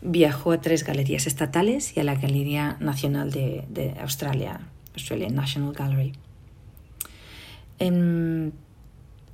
viajó 0.00 0.52
a 0.52 0.60
tres 0.60 0.84
galerías 0.84 1.26
estatales 1.26 1.96
y 1.96 2.00
a 2.00 2.04
la 2.04 2.14
Galería 2.14 2.76
Nacional 2.80 3.30
de, 3.30 3.94
Australia, 4.00 4.60
Australian 4.94 5.34
National 5.34 5.72
Gallery. 5.72 6.12
En 7.78 8.52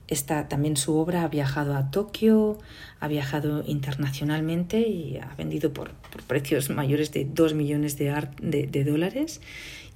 Está, 0.08 0.46
también 0.46 0.76
su 0.76 0.96
obra 0.96 1.24
ha 1.24 1.28
viajado 1.28 1.74
a 1.74 1.90
Tokio, 1.90 2.58
ha 3.00 3.08
viajado 3.08 3.64
internacionalmente 3.66 4.86
y 4.86 5.16
ha 5.16 5.34
vendido 5.36 5.72
por, 5.72 5.90
precios 6.28 6.70
mayores 6.70 7.12
de 7.12 7.24
2 7.24 7.54
millones 7.54 7.98
de 7.98 8.84
dólares 8.84 9.40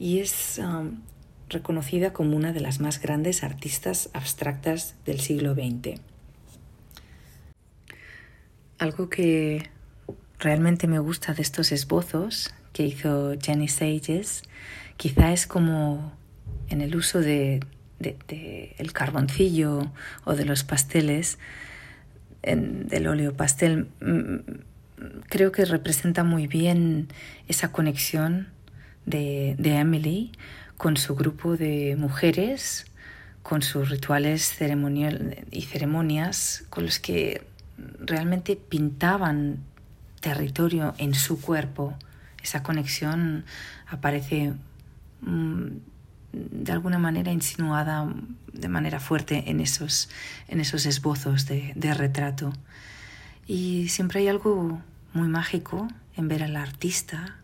y 0.00 0.18
es 0.18 0.58
um, 0.58 1.02
reconocida 1.48 2.12
como 2.12 2.36
una 2.36 2.52
de 2.52 2.60
las 2.60 2.80
más 2.80 3.00
grandes 3.00 3.44
artistas 3.44 4.10
abstractas 4.12 4.96
del 5.04 5.20
siglo 5.20 5.54
XX. 5.54 6.00
Algo 8.80 9.10
que 9.10 9.68
realmente 10.38 10.86
me 10.86 10.98
gusta 10.98 11.34
de 11.34 11.42
estos 11.42 11.70
esbozos 11.70 12.54
que 12.72 12.86
hizo 12.86 13.34
Jenny 13.38 13.68
Sages 13.68 14.42
quizá 14.96 15.34
es 15.34 15.46
como 15.46 16.16
en 16.70 16.80
el 16.80 16.96
uso 16.96 17.20
de 17.20 17.60
el 17.98 18.92
carboncillo 18.94 19.92
o 20.24 20.34
de 20.34 20.46
los 20.46 20.64
pasteles, 20.64 21.38
en, 22.42 22.88
del 22.88 23.06
óleo 23.06 23.36
pastel, 23.36 23.88
creo 25.28 25.52
que 25.52 25.66
representa 25.66 26.24
muy 26.24 26.46
bien 26.46 27.08
esa 27.48 27.72
conexión 27.72 28.48
de, 29.04 29.56
de 29.58 29.74
Emily 29.74 30.32
con 30.78 30.96
su 30.96 31.16
grupo 31.16 31.58
de 31.58 31.96
mujeres, 31.98 32.86
con 33.42 33.60
sus 33.60 33.90
rituales 33.90 34.48
ceremonial 34.48 35.44
y 35.50 35.62
ceremonias 35.62 36.64
con 36.70 36.86
los 36.86 36.98
que 36.98 37.42
realmente 37.98 38.56
pintaban 38.56 39.58
territorio 40.20 40.94
en 40.98 41.14
su 41.14 41.40
cuerpo. 41.40 41.96
Esa 42.42 42.62
conexión 42.62 43.44
aparece 43.88 44.54
de 46.32 46.72
alguna 46.72 46.98
manera 46.98 47.32
insinuada 47.32 48.12
de 48.52 48.68
manera 48.68 49.00
fuerte 49.00 49.50
en 49.50 49.60
esos, 49.60 50.08
en 50.48 50.60
esos 50.60 50.86
esbozos 50.86 51.46
de, 51.46 51.94
retrato. 51.94 52.52
Y 53.46 53.88
siempre 53.88 54.20
hay 54.20 54.28
algo 54.28 54.80
muy 55.12 55.28
mágico 55.28 55.88
en 56.16 56.28
ver 56.28 56.42
al 56.42 56.56
artista 56.56 57.36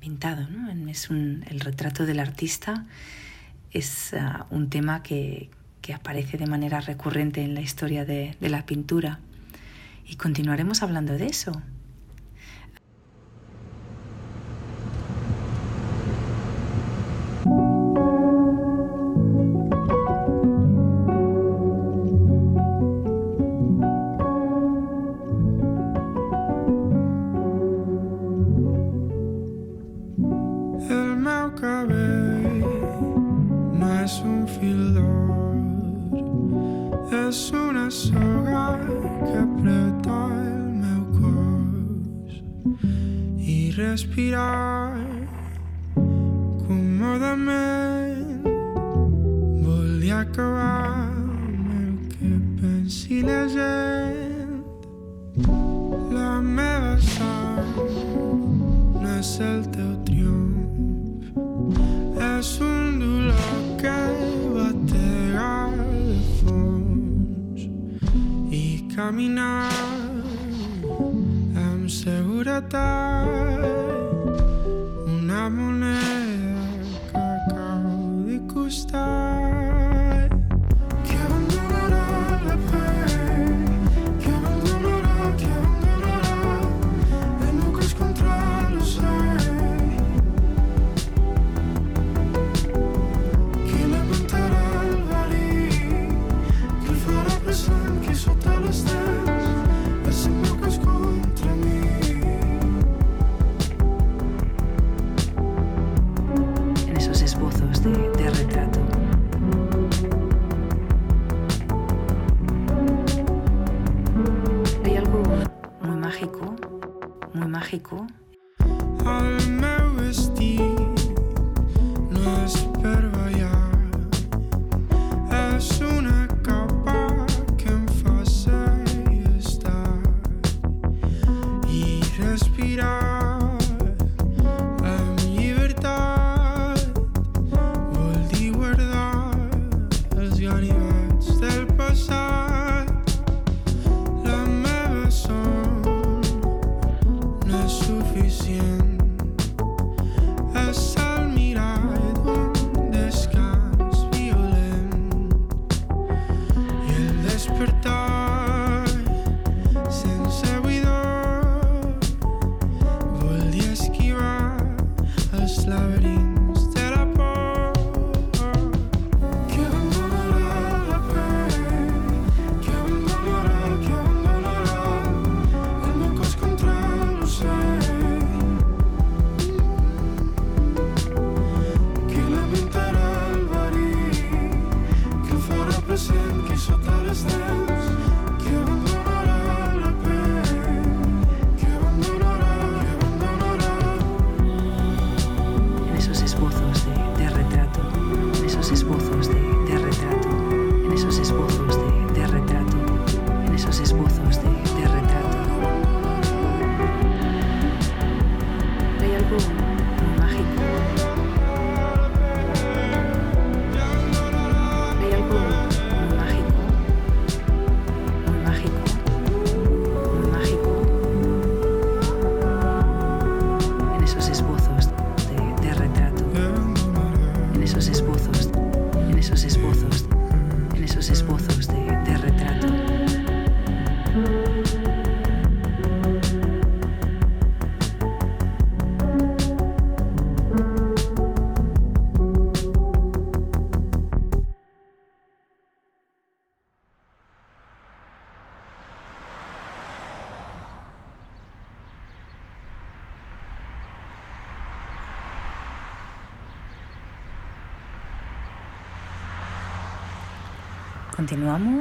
pintado. 0.00 0.48
¿no? 0.48 0.88
Es 0.88 1.10
el 1.10 1.60
retrato 1.60 2.06
del 2.06 2.20
artista 2.20 2.86
es 3.76 4.12
uh, 4.14 4.54
un 4.54 4.70
tema 4.70 5.02
que, 5.02 5.50
que, 5.86 5.94
aparece 5.94 6.36
de 6.36 6.46
manera 6.46 6.80
recurrente 6.80 7.42
en 7.42 7.54
la 7.54 7.60
historia 7.60 8.04
de, 8.04 8.36
de 8.40 8.48
la 8.48 8.66
pintura. 8.66 9.20
Y 10.04 10.16
continuaremos 10.16 10.82
hablando 10.82 11.12
de 11.14 11.26
eso. 11.26 11.52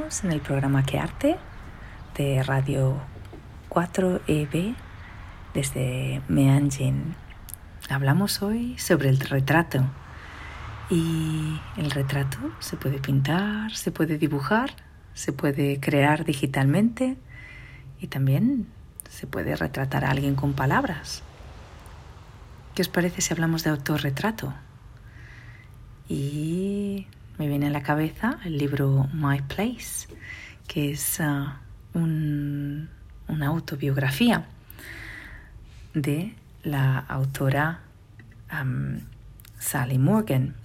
En 0.06 0.32
el 0.32 0.40
programa 0.40 0.84
Que 0.84 1.00
Arte 1.00 1.36
de 2.16 2.44
Radio 2.44 3.02
4EB 3.72 4.76
desde 5.56 6.22
Meanjin. 6.28 7.16
Hablamos 7.90 8.44
hoy 8.44 8.78
sobre 8.78 9.10
el 9.10 9.20
retrato. 9.20 9.84
Y 10.92 11.60
el 11.78 11.90
retrato 11.90 12.38
se 12.60 12.78
puede 12.78 13.00
pintar, 13.00 13.72
se 13.72 13.92
puede 13.92 14.20
dibujar, 14.20 14.76
se 15.16 15.34
puede 15.34 15.80
crear 15.80 16.24
digitalmente 16.24 17.18
y 18.00 18.06
también 18.06 18.68
se 19.10 19.26
puede 19.26 19.56
retratar 19.56 20.06
a 20.06 20.12
alguien 20.12 20.36
con 20.36 20.54
palabras. 20.54 21.24
¿Qué 22.76 22.84
os 22.84 22.90
parece 22.90 23.22
si 23.22 23.34
hablamos 23.34 23.64
de 23.64 23.72
autorretrato? 23.72 24.54
Y 26.08 27.08
me 27.38 27.48
viene 27.48 27.68
a 27.68 27.70
la 27.70 27.84
cabeza 27.84 28.40
el 28.46 28.58
libro 28.58 29.08
My 29.14 29.42
Place, 29.42 30.08
que 30.68 30.92
es 30.92 31.20
ah, 31.20 31.60
un- 31.94 32.90
una 33.28 33.48
autobiografía 33.48 34.46
de 35.94 36.36
la 36.64 37.00
autora 37.00 37.82
Sally 39.60 39.98
Morgan. 39.98 40.56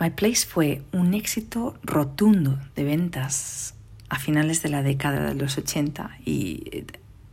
My 0.00 0.10
Place 0.10 0.46
fue 0.46 0.82
un 0.92 1.14
éxito 1.14 1.78
rotundo 1.82 2.58
de 2.74 2.84
ventas 2.84 3.74
a 4.08 4.18
finales 4.18 4.62
de 4.62 4.68
la 4.70 4.82
década 4.82 5.28
de 5.28 5.34
los 5.34 5.56
80 5.58 6.10
y 6.24 6.84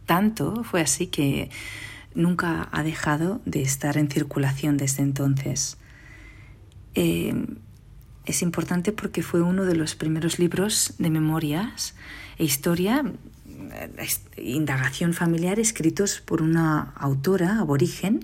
tanto 0.06 0.64
fue 0.64 0.82
así 0.82 1.08
que 1.08 1.50
nunca 2.14 2.68
ha 2.72 2.84
dejado 2.84 3.42
de 3.46 3.62
estar 3.62 3.98
en 3.98 4.10
circulación 4.10 4.78
desde 4.78 5.02
entonces. 5.04 5.78
Eh, 6.96 7.34
es 8.26 8.42
importante 8.42 8.92
porque 8.92 9.24
fue 9.24 9.42
uno 9.42 9.66
de 9.66 9.76
los 9.76 9.96
primeros 9.96 10.38
libros 10.40 10.94
de 11.00 11.10
memorias 11.10 11.96
e 12.38 12.44
historia, 12.44 13.04
eh, 13.74 14.08
indagación 14.38 15.14
familiar 15.14 15.60
escritos 15.60 16.22
por 16.22 16.42
una 16.42 16.92
autora 16.96 17.60
aborigen 17.60 18.22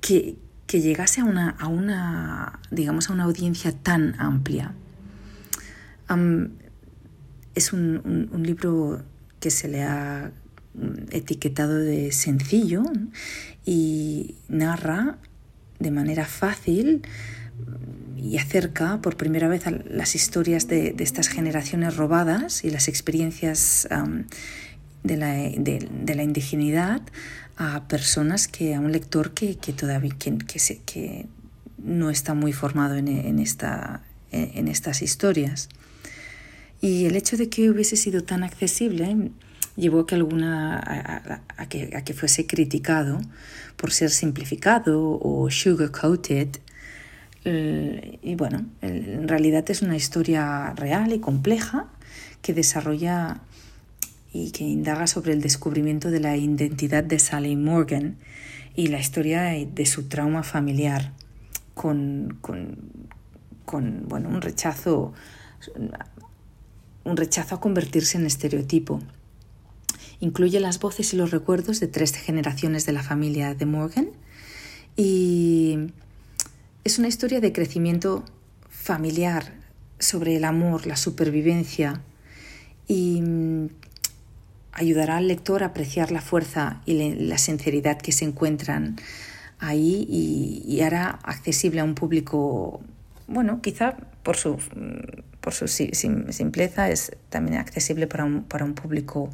que, 0.00 0.36
que 0.66 0.80
llegase 0.80 1.20
a 1.20 1.24
una, 1.24 1.50
a 1.50 1.68
una, 1.68 2.60
digamos, 2.70 3.08
a 3.08 3.12
una 3.14 3.24
audiencia 3.24 3.72
tan 3.72 4.14
amplia. 4.20 4.74
Am, 6.08 6.50
es 7.54 7.72
un, 7.72 8.28
un- 8.32 8.42
libro 8.42 9.02
que 9.40 9.50
se 9.50 9.66
le 9.68 9.82
ha 9.82 10.30
mm, 10.74 11.08
etiquetado 11.10 11.74
de 11.78 12.12
sencillo 12.12 12.82
y 13.64 14.36
narra 14.48 15.18
de 15.80 15.90
manera 15.90 16.26
fácil 16.26 17.02
y 18.16 18.38
acerca 18.38 19.00
por 19.02 19.16
primera 19.16 19.46
vez 19.48 19.66
a 19.66 19.70
las 19.70 20.14
historias 20.14 20.66
de, 20.68 20.92
de 20.92 21.04
estas 21.04 21.28
generaciones 21.28 21.96
robadas 21.96 22.64
y 22.64 22.70
las 22.70 22.88
experiencias 22.88 23.86
de, 25.04 25.16
la, 25.16 25.32
de- 25.34 26.14
la 26.14 26.22
indigenidad 26.22 27.02
a 27.56 27.86
personas 27.88 28.48
que 28.48 28.74
a 28.74 28.80
un 28.80 28.92
lector 28.92 29.32
que, 29.32 29.56
que 29.56 29.72
todavía 29.72 30.14
que, 30.18 30.36
que 30.38 30.58
se- 30.58 30.78
que 30.84 31.26
no 31.78 32.10
está 32.10 32.34
muy 32.34 32.52
formado 32.52 32.96
en, 32.96 33.06
en 33.08 33.38
esta, 33.38 34.02
en 34.32 34.66
estas 34.68 35.02
historias. 35.02 35.68
Y 36.80 37.06
el 37.06 37.16
hecho 37.16 37.36
de 37.36 37.48
que 37.48 37.70
hubiese 37.70 37.96
sido 37.96 38.24
tan 38.24 38.42
accesible 38.42 39.30
llevó 39.76 40.00
a 40.00 40.06
que, 40.06 40.14
alguna, 40.14 40.78
a, 41.56 41.68
que, 41.68 41.94
a 41.96 42.02
que 42.02 42.12
fuese 42.12 42.46
criticado 42.46 43.20
por 43.76 43.92
ser 43.92 44.10
simplificado 44.10 45.18
o 45.22 45.48
sugar-coated. 45.50 46.48
Eh, 47.48 48.18
Y 48.22 48.34
bueno, 48.34 48.66
en 48.82 49.28
realidad 49.28 49.70
es 49.70 49.80
una 49.80 49.94
historia 49.94 50.72
real 50.74 51.12
y 51.12 51.20
compleja 51.20 51.86
que 52.42 52.52
desarrolla 52.52 53.40
y 54.32 54.50
que 54.50 54.64
indaga 54.64 55.06
sobre 55.06 55.32
el 55.32 55.40
descubrimiento 55.40 56.10
de 56.10 56.18
la 56.18 56.36
identidad 56.36 57.04
de 57.04 57.20
Sally 57.20 57.54
Morgan 57.54 58.16
y 58.74 58.88
la 58.88 58.98
historia 58.98 59.42
de 59.52 59.86
su 59.86 60.08
trauma 60.08 60.42
familiar 60.42 61.12
con, 61.74 62.36
con, 62.40 62.76
con, 63.64 64.08
bueno, 64.08 64.28
un 64.28 64.42
rechazo 64.42 65.14
un 67.04 67.16
rechazo 67.16 67.54
a 67.54 67.60
convertirse 67.60 68.18
en 68.18 68.26
estereotipo. 68.26 69.00
Incluye 70.18 70.58
las 70.58 70.80
voces 70.80 71.14
y 71.14 71.16
los 71.16 71.30
recuerdos 71.30 71.78
de 71.78 71.86
tres 71.86 72.12
generaciones 72.16 72.86
de 72.86 72.92
la 72.92 73.04
familia 73.04 73.54
de 73.54 73.66
Morgan 73.66 74.08
y 74.96 75.92
es 76.86 77.00
una 77.00 77.08
historia 77.08 77.40
de 77.40 77.52
crecimiento 77.52 78.24
familiar 78.68 79.54
sobre 79.98 80.36
el 80.36 80.44
amor, 80.44 80.86
la 80.86 80.94
supervivencia 80.94 82.00
y 82.86 83.20
mm, 83.22 83.70
ayudará 84.70 85.16
al 85.16 85.26
lector 85.26 85.64
a 85.64 85.66
apreciar 85.66 86.12
la 86.12 86.20
fuerza 86.20 86.82
y 86.86 87.12
la 87.26 87.38
sinceridad 87.38 87.98
que 87.98 88.12
se 88.12 88.24
encuentran 88.24 88.94
ahí 89.58 90.06
y, 90.08 90.80
hará 90.82 91.10
accesible 91.24 91.80
a 91.80 91.84
un 91.84 91.96
público, 91.96 92.80
bueno, 93.26 93.60
quizá 93.62 93.96
por 94.22 94.36
su, 94.36 94.56
por 95.40 95.54
su 95.54 95.66
si- 95.66 95.90
sim- 95.92 96.30
simpleza 96.30 96.88
es 96.88 97.16
también 97.30 97.58
accesible 97.58 98.06
para 98.06 98.24
un, 98.24 98.44
para 98.44 98.64
un 98.64 98.74
público 98.74 99.28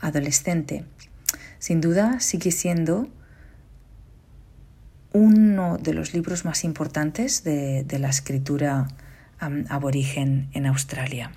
adolescente. 0.00 0.84
Sin 1.60 1.80
duda 1.80 2.18
sigue 2.18 2.50
siendo 2.50 3.06
uno 5.12 5.78
de 5.78 5.94
los 5.94 6.14
libros 6.14 6.44
más 6.44 6.64
importantes 6.64 7.44
de, 7.44 7.84
de 7.84 7.98
la 7.98 8.08
escritura 8.08 8.88
aborigen 9.68 10.48
en 10.52 10.66
Australia. 10.66 11.32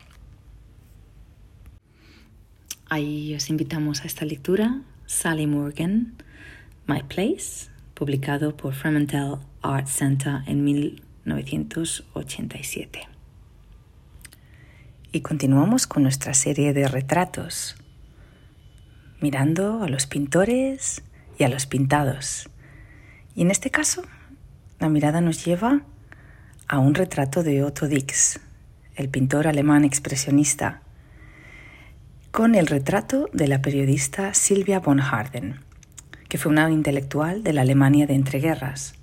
Ahí 2.87 3.33
os 3.33 3.49
invitamos 3.49 4.01
a 4.01 4.03
esta 4.05 4.25
lectura, 4.25 4.81
Sally 5.07 5.47
Morgan, 5.47 6.13
My 6.87 7.01
Place, 7.01 7.71
publicado 7.95 8.55
por 8.55 8.75
Fremantle 8.75 9.37
Art 9.63 9.87
Center 9.87 10.41
en 10.45 10.63
1987. 10.63 13.07
Y 15.11 15.21
continuamos 15.21 15.87
con 15.87 16.03
nuestra 16.03 16.35
serie 16.35 16.73
de 16.73 16.87
retratos, 16.87 17.75
mirando 19.19 19.81
a 19.81 19.87
los 19.87 20.05
pintores 20.05 21.01
y 21.39 21.43
a 21.43 21.49
los 21.49 21.65
pintados. 21.65 22.51
Y 23.35 23.41
en 23.41 23.51
este 23.51 23.69
caso, 23.69 24.01
la 24.79 24.87
mirada 24.87 25.19
nos 25.19 25.43
lleva 25.43 25.81
a 26.69 26.79
un 26.79 26.95
retrato 26.95 27.43
de 27.43 27.63
Otto 27.63 27.87
Dix, 27.87 28.39
el 28.95 29.09
pintor 29.09 29.47
alemán 29.47 29.83
expresionista, 29.83 30.81
con 32.31 32.55
el 32.55 32.67
retrato 32.67 33.29
de 33.33 33.47
la 33.47 33.61
periodista 33.61 34.33
Silvia 34.33 34.79
von 34.79 34.99
Harden, 34.99 35.59
que 36.29 36.37
fue 36.37 36.51
una 36.51 36.71
intelectual 36.71 37.43
de 37.43 37.51
la 37.53 37.61
Alemania 37.61 38.07
de 38.07 38.15
entreguerras. 38.15 38.95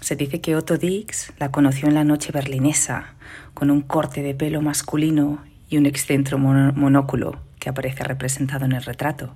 Se 0.00 0.16
dice 0.16 0.40
que 0.40 0.56
Otto 0.56 0.78
Dix 0.78 1.32
la 1.38 1.50
conoció 1.50 1.86
en 1.86 1.94
la 1.94 2.04
noche 2.04 2.32
berlinesa, 2.32 3.14
con 3.52 3.70
un 3.70 3.82
corte 3.82 4.22
de 4.22 4.34
pelo 4.34 4.62
masculino 4.62 5.44
y 5.68 5.76
un 5.76 5.84
excentro 5.84 6.38
monóculo 6.38 7.40
que 7.58 7.68
aparece 7.68 8.04
representado 8.04 8.64
en 8.64 8.72
el 8.72 8.84
retrato. 8.84 9.34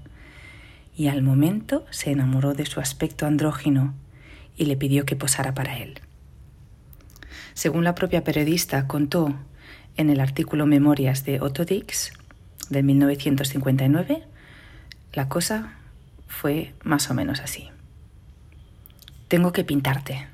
Y 0.94 1.08
al 1.08 1.22
momento 1.22 1.86
se 1.90 2.10
enamoró 2.10 2.54
de 2.54 2.66
su 2.66 2.80
aspecto 2.80 3.26
andrógino 3.26 3.94
y 4.56 4.66
le 4.66 4.76
pidió 4.76 5.06
que 5.06 5.16
posara 5.16 5.54
para 5.54 5.78
él. 5.78 6.00
Según 7.54 7.84
la 7.84 7.94
propia 7.94 8.24
periodista 8.24 8.86
contó 8.86 9.34
en 9.96 10.10
el 10.10 10.20
artículo 10.20 10.66
Memorias 10.66 11.24
de 11.24 11.40
Otto 11.40 11.64
Dix 11.64 12.12
de 12.70 12.82
1959, 12.82 14.22
la 15.12 15.28
cosa 15.28 15.74
fue 16.26 16.74
más 16.82 17.10
o 17.10 17.14
menos 17.14 17.40
así. 17.40 17.68
Tengo 19.28 19.52
que 19.52 19.64
pintarte, 19.64 20.26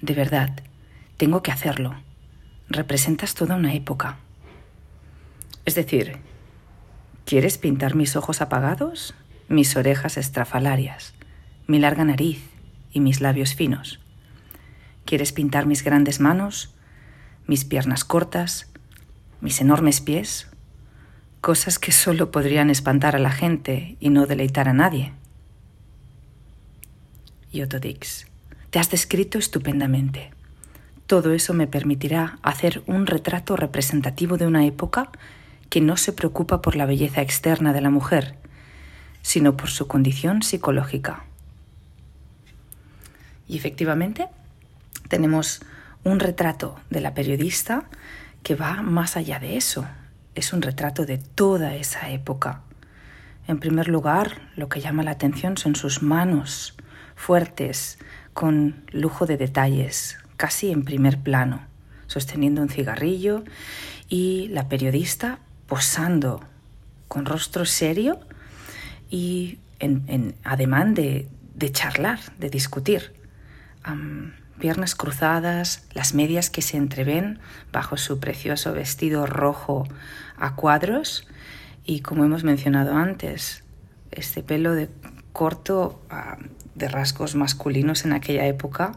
de 0.00 0.14
verdad, 0.14 0.50
tengo 1.16 1.42
que 1.42 1.52
hacerlo. 1.52 1.94
Representas 2.68 3.34
toda 3.34 3.56
una 3.56 3.74
época. 3.74 4.18
Es 5.64 5.74
decir, 5.74 6.18
¿quieres 7.24 7.58
pintar 7.58 7.94
mis 7.94 8.14
ojos 8.16 8.40
apagados, 8.40 9.14
mis 9.48 9.76
orejas 9.76 10.16
estrafalarias, 10.16 11.14
mi 11.66 11.78
larga 11.78 12.04
nariz 12.04 12.42
y 12.92 13.00
mis 13.00 13.20
labios 13.20 13.54
finos? 13.54 14.00
¿Quieres 15.04 15.32
pintar 15.32 15.66
mis 15.66 15.82
grandes 15.82 16.20
manos, 16.20 16.74
mis 17.46 17.64
piernas 17.64 18.04
cortas, 18.04 18.70
mis 19.40 19.60
enormes 19.60 20.00
pies? 20.00 20.48
Cosas 21.40 21.78
que 21.78 21.92
solo 21.92 22.30
podrían 22.30 22.68
espantar 22.68 23.16
a 23.16 23.20
la 23.20 23.30
gente 23.30 23.96
y 24.00 24.10
no 24.10 24.26
deleitar 24.26 24.68
a 24.68 24.74
nadie. 24.74 25.12
Y 27.50 27.62
Otto 27.62 27.80
Dix, 27.80 28.26
te 28.70 28.78
has 28.78 28.90
descrito 28.90 29.38
estupendamente. 29.38 30.30
Todo 31.06 31.32
eso 31.32 31.54
me 31.54 31.66
permitirá 31.66 32.38
hacer 32.42 32.82
un 32.86 33.06
retrato 33.06 33.56
representativo 33.56 34.36
de 34.36 34.46
una 34.46 34.66
época 34.66 35.10
que 35.70 35.80
no 35.80 35.96
se 35.96 36.12
preocupa 36.12 36.60
por 36.60 36.76
la 36.76 36.84
belleza 36.84 37.22
externa 37.22 37.72
de 37.72 37.80
la 37.80 37.88
mujer, 37.88 38.34
sino 39.22 39.56
por 39.56 39.70
su 39.70 39.86
condición 39.86 40.42
psicológica. 40.42 41.24
Y 43.46 43.56
efectivamente, 43.56 44.28
tenemos 45.08 45.60
un 46.04 46.20
retrato 46.20 46.78
de 46.90 47.00
la 47.00 47.14
periodista 47.14 47.84
que 48.42 48.54
va 48.54 48.82
más 48.82 49.16
allá 49.16 49.38
de 49.38 49.56
eso. 49.56 49.86
Es 50.34 50.52
un 50.52 50.62
retrato 50.62 51.06
de 51.06 51.18
toda 51.18 51.74
esa 51.74 52.10
época. 52.10 52.62
En 53.46 53.58
primer 53.58 53.88
lugar, 53.88 54.50
lo 54.56 54.68
que 54.68 54.80
llama 54.80 55.02
la 55.02 55.12
atención 55.12 55.56
son 55.56 55.74
sus 55.74 56.02
manos 56.02 56.76
fuertes, 57.16 57.98
con 58.32 58.84
lujo 58.92 59.26
de 59.26 59.36
detalles, 59.36 60.16
casi 60.36 60.70
en 60.70 60.84
primer 60.84 61.18
plano, 61.18 61.62
sosteniendo 62.06 62.62
un 62.62 62.68
cigarrillo 62.68 63.42
y 64.08 64.46
la 64.48 64.68
periodista 64.68 65.40
posando 65.66 66.44
con 67.08 67.26
rostro 67.26 67.64
serio 67.64 68.20
y 69.10 69.58
en, 69.78 70.34
ademán 70.44 70.94
de, 70.94 71.28
charlar, 71.72 72.20
de 72.38 72.50
discutir. 72.50 73.12
Am, 73.82 74.32
piernas 74.58 74.94
cruzadas, 74.94 75.86
las 75.94 76.14
medias 76.14 76.50
que 76.50 76.62
se 76.62 76.76
entreven 76.76 77.38
bajo 77.72 77.96
su 77.96 78.18
precioso 78.18 78.72
vestido 78.72 79.24
rojo 79.26 79.86
a 80.36 80.54
cuadros 80.56 81.26
y 81.84 82.00
como 82.00 82.24
hemos 82.24 82.44
mencionado 82.44 82.94
antes, 82.94 83.64
este 84.10 84.42
pelo 84.42 84.74
corto 85.32 86.02
ah, 86.10 86.38
de 86.74 86.88
rasgos 86.88 87.34
masculinos 87.34 88.04
en 88.04 88.12
aquella 88.12 88.46
época 88.46 88.92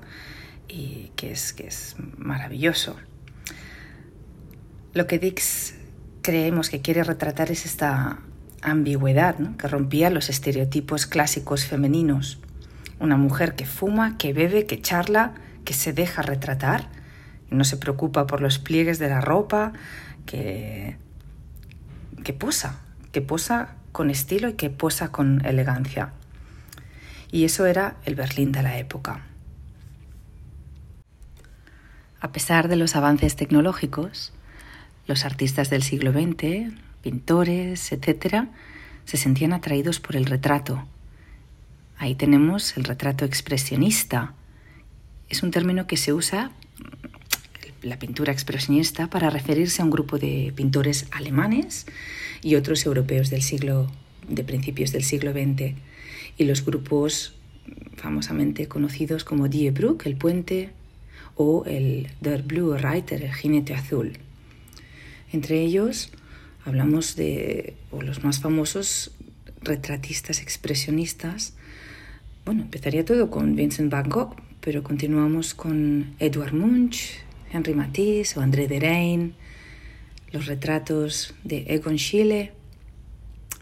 y 0.68 1.12
que 1.16 1.32
es, 1.32 1.54
que 1.54 1.68
es 1.68 1.96
maravilloso. 2.18 2.96
Lo 4.94 5.08
que 5.08 5.20
Dix 5.20 5.76
creemos 6.22 6.70
que 6.70 6.82
quiere 6.82 7.04
retratar 7.04 7.52
es 7.52 7.66
esta 7.66 8.20
ambigüedad 8.62 9.38
¿no? 9.40 9.58
que 9.58 9.68
rompía 9.68 10.10
los 10.10 10.30
estereotipos 10.30 11.06
clásicos 11.06 11.66
femeninos. 11.66 12.40
Una 13.00 13.18
mujer 13.18 13.56
que 13.56 13.66
fuma, 13.66 14.18
que 14.18 14.34
bebe, 14.34 14.66
que 14.66 14.82
charla, 14.82 15.34
que 15.66 15.74
se 15.74 15.94
deja 15.94 16.22
retratar, 16.22 16.90
no 17.50 17.64
se 17.64 17.78
preocupa 17.78 18.28
por 18.28 18.42
los 18.42 18.60
pliegues 18.60 19.00
de 19.00 19.10
la 19.10 19.22
ropa, 19.22 19.74
que, 20.26 20.98
que 22.24 22.34
posa, 22.34 22.80
que 23.12 23.22
posa 23.22 23.76
con 23.92 24.10
estilo 24.10 24.50
y 24.50 24.54
que 24.54 24.70
posa 24.70 25.12
con 25.12 25.46
elegancia. 25.46 26.14
Y 27.32 27.46
eso 27.46 27.66
era 27.66 27.96
el 28.06 28.16
Berlín 28.16 28.52
de 28.52 28.64
la 28.64 28.78
época. 28.78 29.22
A 32.20 32.32
pesar 32.32 32.68
de 32.68 32.76
los 32.76 32.96
avances 32.96 33.36
tecnológicos, 33.36 34.32
los 35.08 35.26
artistas 35.26 35.70
del 35.70 35.82
siglo 35.82 36.12
XX, 36.12 36.72
pintores, 37.02 37.92
etc., 37.92 38.46
se 39.06 39.18
sentían 39.18 39.54
atraídos 39.54 40.00
por 40.00 40.16
el 40.16 40.26
retrato. 40.26 40.86
Ahí 41.98 42.16
tenemos 42.16 42.78
el 42.78 42.84
retrato 42.84 43.26
expresionista. 43.26 44.34
Es 45.30 45.44
un 45.44 45.52
término 45.52 45.88
que 45.88 45.98
se 45.98 46.14
usa, 46.14 46.52
la 47.82 47.98
pintura 48.00 48.32
expresionista, 48.32 49.10
para 49.10 49.30
referirse 49.30 49.82
a 49.82 49.86
un 49.86 49.92
grupo 49.92 50.18
de 50.18 50.54
pintores 50.56 51.08
alemanes 51.12 51.86
y 52.42 52.56
otros 52.56 52.86
europeos 52.86 53.30
del 53.30 53.42
siglo, 53.42 53.92
de 54.28 54.44
principios 54.44 54.92
del 54.92 55.04
siglo 55.04 55.32
XX. 55.32 55.76
Y 56.38 56.46
los 56.46 56.64
grupos 56.64 57.36
famosamente 57.98 58.68
conocidos 58.68 59.24
como 59.24 59.48
Die 59.48 59.72
Brücke, 59.72 60.10
el 60.10 60.16
puente, 60.16 60.72
o 61.36 61.64
el 61.66 62.10
Der 62.20 62.44
Blue 62.44 62.78
Reiter, 62.78 63.24
el 63.24 63.34
jinete 63.34 63.74
azul. 63.74 64.14
Entre 65.32 65.62
ellos 65.62 66.12
hablamos 66.66 67.16
de, 67.16 67.76
o 67.92 68.02
los 68.02 68.24
más 68.24 68.40
famosos, 68.40 69.12
retratistas 69.62 70.42
expresionistas. 70.42 71.54
Bueno, 72.46 72.64
empezaría 72.64 73.06
todo 73.06 73.30
con 73.30 73.56
Vincent 73.56 73.92
Van 73.92 74.10
Gogh, 74.10 74.36
pero 74.60 74.84
continuamos 74.84 75.54
con 75.54 76.16
Edward 76.20 76.54
Munch, 76.54 77.20
Henri 77.52 77.74
Matisse 77.74 78.38
o 78.38 78.42
André 78.42 78.68
Derain, 78.68 79.36
los 80.32 80.46
retratos 80.46 81.34
de 81.44 81.66
Egon 81.68 81.98
Schiele 81.98 82.54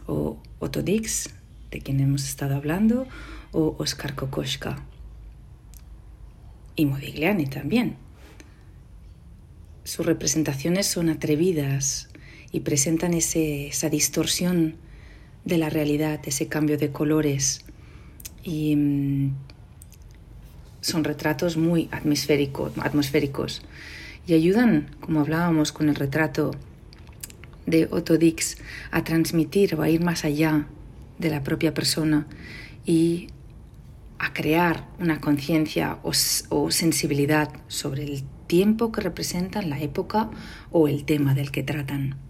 o 0.06 0.38
Otto 0.58 0.82
Dix, 0.82 1.30
de 1.70 1.80
quien 1.80 2.00
hemos 2.00 2.24
estado 2.24 2.56
hablando, 2.56 3.06
o 3.52 3.76
Oscar 3.78 4.14
Kokoschka. 4.14 4.82
Y 6.76 6.86
Modigliani 6.86 7.46
también. 7.46 7.96
Sus 9.84 10.06
representaciones 10.06 10.86
son 10.86 11.08
atrevidas 11.08 12.09
y 12.52 12.60
presentan 12.60 13.14
ese, 13.14 13.68
esa 13.68 13.88
distorsión 13.88 14.76
de 15.44 15.58
la 15.58 15.70
realidad, 15.70 16.20
ese 16.24 16.48
cambio 16.48 16.78
de 16.78 16.90
colores. 16.90 17.64
Y 18.42 18.76
mm, 18.76 19.34
son 20.80 21.04
retratos 21.04 21.56
muy 21.56 21.88
atmosférico, 21.92 22.72
atmosféricos 22.80 23.62
y 24.26 24.34
ayudan, 24.34 24.88
como 25.00 25.20
hablábamos 25.20 25.72
con 25.72 25.88
el 25.88 25.94
retrato 25.94 26.52
de 27.66 27.88
Otto 27.90 28.16
Dix 28.16 28.58
a 28.90 29.04
transmitir 29.04 29.74
o 29.74 29.82
a 29.82 29.88
ir 29.88 30.02
más 30.02 30.24
allá 30.24 30.66
de 31.18 31.30
la 31.30 31.42
propia 31.42 31.74
persona 31.74 32.26
y 32.86 33.28
a 34.18 34.32
crear 34.32 34.88
una 34.98 35.20
conciencia 35.20 35.98
o, 36.02 36.12
o, 36.50 36.70
sensibilidad 36.70 37.50
sobre 37.68 38.04
el 38.04 38.22
tiempo 38.46 38.92
que 38.92 39.00
representan, 39.00 39.70
la 39.70 39.80
época 39.80 40.30
o 40.70 40.88
el 40.88 41.04
tema 41.04 41.34
del 41.34 41.50
que 41.50 41.62
tratan. 41.62 42.29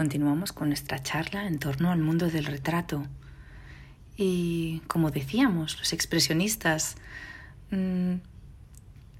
continuamos 0.00 0.54
con 0.54 0.68
nuestra 0.68 1.02
charla 1.02 1.46
en 1.46 1.58
torno 1.58 1.92
al 1.92 1.98
mundo 1.98 2.30
del 2.30 2.46
retrato. 2.46 3.06
Y 4.16 4.80
como 4.86 5.10
decíamos, 5.10 5.78
los 5.78 5.92
expresionistas, 5.92 6.96
mmm, 7.70 8.14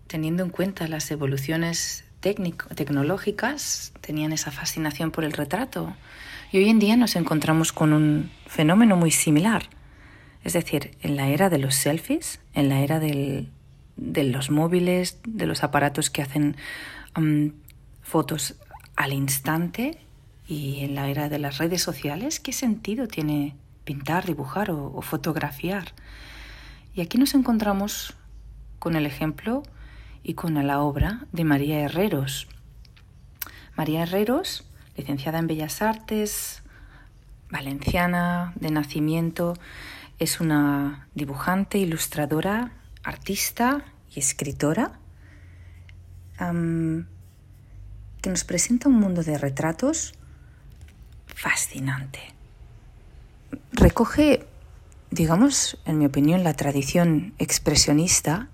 teniendo 0.07 0.43
en 0.43 0.49
cuenta 0.49 0.89
las 0.89 1.11
evoluciones 1.11 2.05
tecnológicas, 2.21 3.93
tenían 4.01 4.33
esa 4.33 4.53
fascinación 4.53 5.11
por 5.11 5.25
el 5.25 5.35
retrato. 5.35 5.95
Y 6.51 6.57
hoy 6.57 6.71
en 6.71 6.79
día 6.79 6.97
nos 6.97 7.15
encontramos 7.15 7.75
con 7.75 7.93
un 7.93 8.31
fenómeno 8.47 8.97
muy 8.97 9.11
similar. 9.11 9.69
Es 10.45 10.55
decir, 10.55 10.97
en 11.03 11.15
la 11.15 11.29
era 11.29 11.51
de 11.51 11.59
los 11.59 11.75
selfies, 11.75 12.41
en 12.55 12.71
la 12.71 12.81
era 12.81 13.01
del, 13.01 13.51
de 13.99 14.25
los 14.25 14.51
móviles, 14.51 15.19
de 15.27 15.45
los 15.45 15.63
aparatos 15.63 16.09
que 16.09 16.23
hacen 16.23 16.57
um, 17.19 17.53
fotos 18.01 18.55
al 18.97 19.13
instante, 19.13 19.99
y 20.51 20.81
en 20.81 20.97
la 20.97 21.09
era 21.09 21.29
de 21.29 21.39
las 21.39 21.59
redes 21.59 21.81
sociales, 21.81 22.41
¿qué 22.41 22.53
sentido 22.53 23.07
tiene 23.07 23.55
pintar, 23.85 24.27
dibujar 24.27 24.73
o, 24.73 25.01
fotografiar? 25.01 25.93
Y 26.93 27.03
aquí 27.03 27.19
nos 27.19 27.35
encontramos 27.35 28.15
con 28.81 28.97
el 28.97 29.07
ejemplo 29.07 29.63
y 30.25 30.35
con 30.35 30.55
la 30.67 30.81
obra 30.81 31.25
de 31.31 31.45
María 31.45 31.79
Herreros. 31.79 32.49
María 33.77 34.03
Herreros, 34.03 34.69
licenciada 34.97 35.39
en 35.39 35.47
Bellas 35.47 35.83
Artes, 35.83 36.65
valenciana 37.49 38.53
de 38.57 38.73
nacimiento, 38.73 39.55
es 40.19 40.41
una 40.41 41.07
dibujante, 41.15 41.79
ilustradora, 41.79 42.73
artista 43.05 43.85
y 44.13 44.19
escritora 44.19 44.99
que 46.37 48.31
nos 48.31 48.45
presenta 48.45 48.89
un 48.89 48.97
mundo 48.97 49.23
de 49.23 49.39
retratos 49.39 50.15
fascinante. 51.41 52.21
Recoge, 53.73 54.47
digamos, 55.11 55.79
en 55.87 55.99
mi 55.99 56.05
opinión, 56.05 56.45
la 56.45 56.53
tradición 56.53 57.33
expresionista 57.39 58.49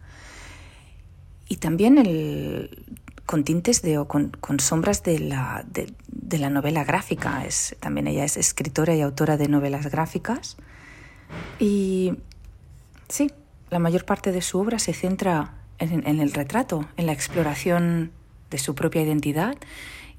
y 1.49 1.57
también 1.57 1.97
con 3.27 3.43
tintes 3.43 3.83
de, 3.83 3.99
o 3.99 4.07
con, 4.07 4.31
sombras 4.61 5.03
de 5.03 5.19
la, 5.19 5.65
de, 5.67 6.39
la 6.39 6.49
novela 6.49 6.85
gráfica. 6.85 7.45
Es, 7.45 7.75
también 7.81 8.07
ella 8.07 8.25
es 8.25 8.37
escritora 8.37 8.95
y 8.95 9.01
autora 9.01 9.37
de 9.37 9.49
novelas 9.49 9.91
gráficas. 9.91 10.57
Y 11.59 12.15
sí, 13.09 13.33
la 13.69 13.81
mayor 13.81 14.05
parte 14.05 14.31
de 14.31 14.43
su 14.43 14.61
obra 14.61 14.79
se 14.79 14.93
centra 14.93 15.55
en, 15.79 16.07
en 16.07 16.21
el 16.21 16.33
retrato, 16.33 16.89
en 16.97 17.07
la 17.07 17.13
exploración 17.13 18.13
de 18.51 18.59
su 18.59 18.77
propia 18.77 19.03
identidad 19.03 19.57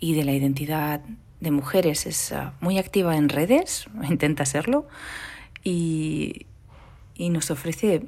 y 0.02 0.16
de 0.16 0.26
la 0.26 0.34
identidad 0.34 1.02
de 1.40 1.52
mujeres 1.52 2.06
es 2.06 2.32
uh, 2.32 2.52
muy 2.60 2.78
activa 2.78 3.16
en 3.16 3.30
redes, 3.30 3.88
intenta 4.10 4.46
serlo, 4.46 4.88
y, 5.64 6.46
y, 7.16 7.30
nos 7.30 7.52
ofrece 7.52 8.04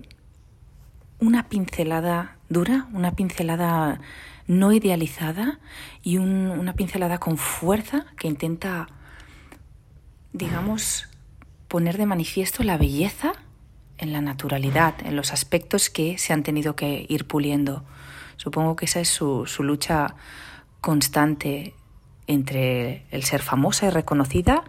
una 1.20 1.50
pincelada 1.50 2.38
dura, 2.48 2.88
una 2.94 3.12
pincelada 3.12 4.00
no 4.48 4.72
idealizada 4.72 5.60
y 6.02 6.18
un, 6.18 6.50
una 6.50 6.74
pincelada 6.74 7.18
con 7.18 7.38
fuerza 7.38 8.06
que 8.18 8.28
intenta, 8.28 8.88
digamos, 10.32 11.10
poner 11.68 11.98
de 11.98 12.06
manifiesto 12.06 12.64
la 12.64 12.78
belleza 12.78 13.34
en 13.98 14.14
la 14.14 14.22
naturalidad, 14.22 14.96
en 15.06 15.16
los 15.16 15.34
aspectos 15.34 15.90
que 15.90 16.18
se 16.18 16.34
han 16.34 16.44
tenido 16.44 16.76
que 16.76 17.06
ir 17.10 17.28
puliendo. 17.28 17.84
Supongo 18.38 18.76
que 18.76 18.86
esa 18.86 19.02
es 19.02 19.10
su, 19.10 19.46
su 19.46 19.64
lucha 19.64 20.16
constante 20.82 21.74
entre 22.30 23.06
el 23.10 23.24
ser 23.24 23.42
famosa 23.42 23.88
y 23.88 23.90
reconocida 23.90 24.64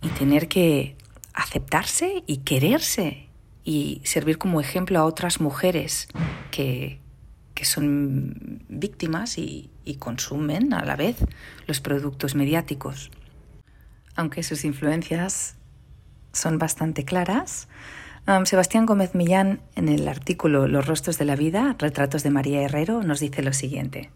y 0.00 0.08
tener 0.08 0.46
que 0.46 0.96
aceptarse 1.34 2.22
y 2.28 2.38
quererse 2.38 3.28
y 3.64 4.00
servir 4.04 4.38
como 4.38 4.60
ejemplo 4.60 5.00
a 5.00 5.04
otras 5.04 5.40
mujeres 5.40 6.06
que, 6.52 7.00
que 7.54 7.64
son 7.64 8.64
víctimas 8.68 9.36
y, 9.36 9.68
consumen 9.98 10.72
a 10.72 10.84
la 10.84 10.96
vez 10.96 11.16
los 11.66 11.80
productos 11.80 12.34
mediáticos. 12.34 13.10
Aunque 14.14 14.42
sus 14.42 14.64
influencias 14.64 15.56
son 16.32 16.58
bastante 16.58 17.04
claras, 17.04 17.68
um, 18.26 18.46
Sebastián 18.46 18.86
Gómez 18.86 19.14
Millán 19.14 19.60
en 19.74 19.88
el 19.88 20.08
artículo 20.08 20.68
Los 20.68 20.86
rostros 20.86 21.18
de 21.18 21.24
la 21.24 21.36
vida, 21.36 21.76
retratos 21.78 22.22
de 22.22 22.30
María 22.30 22.62
Herrero, 22.62 23.02
nos 23.02 23.20
dice 23.20 23.42
lo 23.42 23.52
siguiente. 23.52 24.10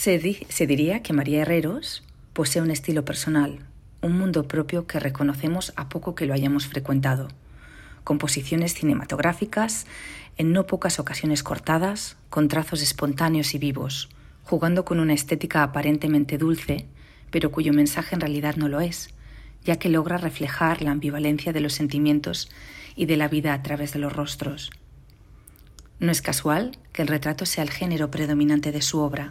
Se, 0.00 0.18
di 0.18 0.46
se 0.48 0.66
diría 0.66 1.02
que 1.02 1.12
María 1.12 1.42
Herreros 1.42 2.02
posee 2.32 2.62
un 2.62 2.70
estilo 2.70 3.04
personal, 3.04 3.58
un 4.00 4.16
mundo 4.16 4.48
propio 4.48 4.86
que 4.86 4.98
reconocemos 4.98 5.74
a 5.76 5.90
poco 5.90 6.14
que 6.14 6.24
lo 6.24 6.32
hayamos 6.32 6.66
frecuentado. 6.66 7.28
Composiciones 8.02 8.72
cinematográficas, 8.72 9.84
en 10.38 10.54
no 10.54 10.66
pocas 10.66 11.00
ocasiones 11.00 11.42
cortadas, 11.42 12.16
con 12.30 12.48
trazos 12.48 12.80
espontáneos 12.80 13.54
y 13.54 13.58
vivos, 13.58 14.08
jugando 14.42 14.86
con 14.86 15.00
una 15.00 15.12
estética 15.12 15.62
aparentemente 15.62 16.38
dulce, 16.38 16.86
pero 17.30 17.52
cuyo 17.52 17.74
mensaje 17.74 18.14
en 18.14 18.22
realidad 18.22 18.56
no 18.56 18.70
lo 18.70 18.80
es, 18.80 19.10
ya 19.66 19.76
que 19.76 19.90
logra 19.90 20.16
reflejar 20.16 20.80
la 20.80 20.92
ambivalencia 20.92 21.52
de 21.52 21.60
los 21.60 21.74
sentimientos 21.74 22.48
y 22.96 23.04
de 23.04 23.18
la 23.18 23.28
vida 23.28 23.52
a 23.52 23.62
través 23.62 23.92
de 23.92 23.98
los 23.98 24.14
rostros. 24.14 24.70
No 25.98 26.10
es 26.10 26.22
casual 26.22 26.78
que 26.94 27.02
el 27.02 27.08
retrato 27.08 27.44
sea 27.44 27.64
el 27.64 27.70
género 27.70 28.10
predominante 28.10 28.72
de 28.72 28.80
su 28.80 29.00
obra, 29.00 29.28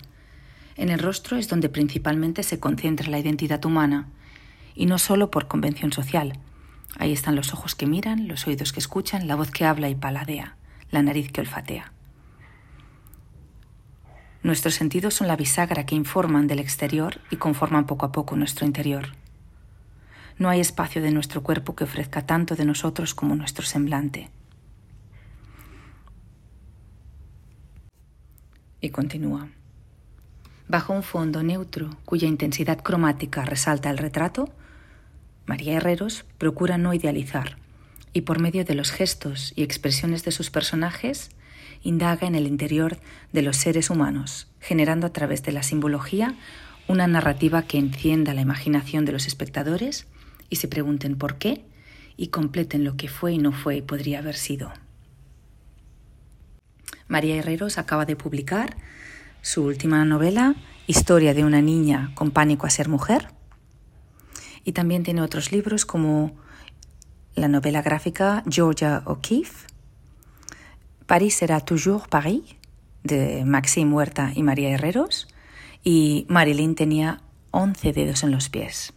en 0.79 0.87
el 0.87 0.99
rostro 0.99 1.35
es 1.35 1.49
donde 1.49 1.67
principalmente 1.67 2.41
se 2.41 2.61
concentra 2.61 3.09
la 3.09 3.19
identidad 3.19 3.63
humana, 3.65 4.07
y 4.73 4.85
no 4.85 4.97
solo 4.97 5.29
por 5.29 5.49
convención 5.49 5.91
social. 5.91 6.39
Ahí 6.97 7.11
están 7.11 7.35
los 7.35 7.53
ojos 7.53 7.75
que 7.75 7.85
miran, 7.85 8.29
los 8.29 8.47
oídos 8.47 8.71
que 8.71 8.79
escuchan, 8.79 9.27
la 9.27 9.35
voz 9.35 9.51
que 9.51 9.65
habla 9.65 9.89
y 9.89 9.95
paladea, 9.95 10.55
la 10.89 11.03
nariz 11.03 11.33
que 11.33 11.41
olfatea. 11.41 11.91
Nuestros 14.41 14.75
sentidos 14.75 15.15
son 15.15 15.27
la 15.27 15.35
bisagra 15.35 15.85
que 15.85 15.95
informan 15.95 16.47
del 16.47 16.59
exterior 16.59 17.19
y 17.29 17.35
conforman 17.35 17.85
poco 17.85 18.05
a 18.05 18.13
poco 18.13 18.37
nuestro 18.37 18.65
interior. 18.65 19.09
No 20.37 20.47
hay 20.47 20.61
espacio 20.61 21.01
de 21.01 21.11
nuestro 21.11 21.43
cuerpo 21.43 21.75
que 21.75 21.83
ofrezca 21.83 22.25
tanto 22.25 22.55
de 22.55 22.63
nosotros 22.63 23.13
como 23.13 23.35
nuestro 23.35 23.65
semblante. 23.65 24.29
Y 28.79 28.91
continúa. 28.91 29.49
Bajo 30.69 30.93
un 30.93 31.01
fondo 31.01 31.41
neutro 31.41 31.97
cuya 32.05 32.27
intensidad 32.27 32.77
cromática 32.77 33.43
resalta 33.43 33.89
el 33.89 33.97
retrato, 33.97 34.49
María 35.47 35.73
Herreros 35.73 36.25
procura 36.37 36.77
no 36.77 36.93
idealizar 36.93 37.57
y 38.13 38.21
por 38.21 38.39
medio 38.39 38.63
de 38.63 38.75
los 38.75 38.91
gestos 38.91 39.51
y 39.55 39.63
expresiones 39.63 40.23
de 40.25 40.31
sus 40.31 40.51
personajes 40.51 41.31
indaga 41.81 42.27
en 42.27 42.35
el 42.35 42.45
interior 42.45 42.99
de 43.33 43.41
los 43.41 43.57
seres 43.57 43.89
humanos, 43.89 44.47
generando 44.59 45.07
a 45.07 45.11
través 45.11 45.41
de 45.41 45.53
la 45.53 45.63
simbología 45.63 46.35
una 46.87 47.07
narrativa 47.07 47.63
que 47.63 47.79
encienda 47.79 48.35
la 48.35 48.41
imaginación 48.41 49.05
de 49.05 49.13
los 49.13 49.25
espectadores 49.25 50.05
y 50.51 50.57
se 50.57 50.67
pregunten 50.67 51.17
por 51.17 51.39
qué 51.39 51.65
y 52.15 52.27
completen 52.27 52.83
lo 52.83 52.95
que 52.95 53.07
fue 53.07 53.33
y 53.33 53.37
no 53.39 53.53
fue 53.53 53.77
y 53.77 53.81
podría 53.81 54.19
haber 54.19 54.35
sido. 54.35 54.71
María 57.07 57.37
Herreros 57.37 57.79
acaba 57.79 58.05
de 58.05 58.15
publicar 58.15 58.77
su 59.41 59.63
última 59.63 60.03
novela, 60.05 60.55
Historia 60.87 61.35
de 61.35 61.43
una 61.43 61.61
niña 61.61 62.11
con 62.15 62.31
pánico 62.31 62.65
a 62.65 62.71
ser 62.71 62.89
mujer. 62.89 63.27
Y 64.63 64.71
también 64.71 65.03
tiene 65.03 65.21
otros 65.21 65.51
libros 65.51 65.85
como 65.85 66.31
la 67.35 67.47
novela 67.47 67.83
gráfica 67.83 68.43
Georgia 68.49 69.03
O'Keeffe, 69.05 69.67
París 71.09 71.33
será 71.33 71.59
toujours 71.59 72.07
Paris, 72.07 72.43
de 73.03 73.43
Maxime 73.43 73.91
Huerta 73.91 74.31
y 74.35 74.43
María 74.43 74.69
Herreros, 74.69 75.27
y 75.83 76.27
Marilyn 76.29 76.75
tenía 76.75 77.21
11 77.49 77.93
dedos 77.93 78.21
en 78.21 78.29
los 78.29 78.49
pies. 78.49 78.93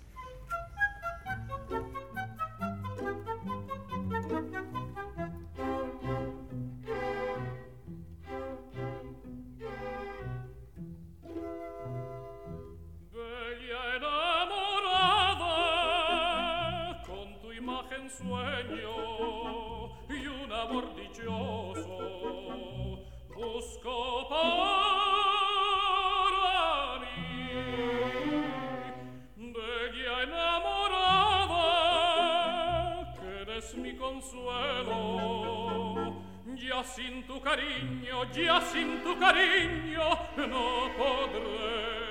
Già 36.82 36.88
sin 36.88 37.24
tu 37.26 37.38
carigno, 37.38 38.28
già 38.30 38.60
sin 38.60 39.02
tu 39.02 39.16
carigno, 39.16 40.26
no 40.34 40.90
podrei. 40.96 42.01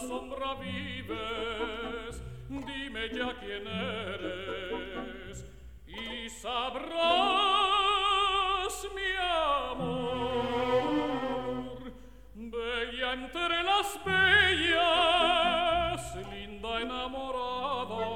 sombra 0.00 0.54
vives, 0.54 2.22
dime 2.48 3.08
ya 3.10 3.34
quién 3.38 3.66
eres 3.66 5.44
y 5.86 6.28
sabrás 6.30 6.88
mi 8.94 9.12
amor. 9.72 10.00
Bella 12.34 13.12
entre 13.12 13.62
las 13.62 14.00
bellas, 14.04 16.02
linda 16.32 16.80
enamorada, 16.80 18.06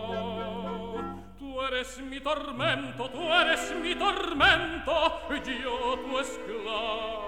tú 1.38 1.62
eres 1.62 1.98
mi 2.00 2.20
tormento, 2.20 3.10
tú 3.10 3.32
eres 3.32 3.74
mi 3.82 3.94
tormento, 3.94 5.20
yo 5.44 5.98
tu 5.98 6.18
esclavo. 6.18 7.23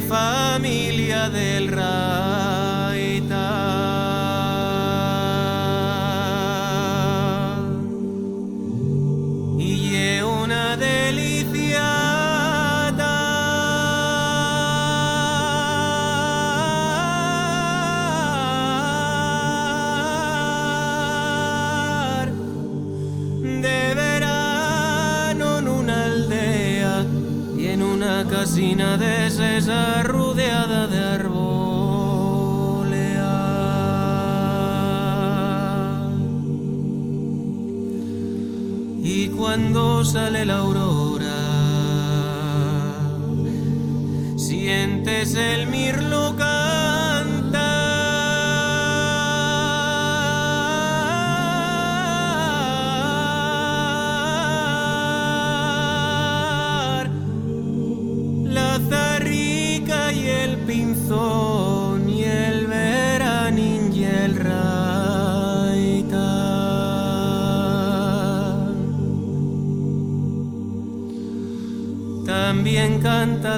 familia 0.00 1.28
del 1.28 1.68
Raita. 1.68 2.90
la 40.44 40.58
aurora. 40.58 41.36
Sientes 44.36 45.34
el 45.34 45.66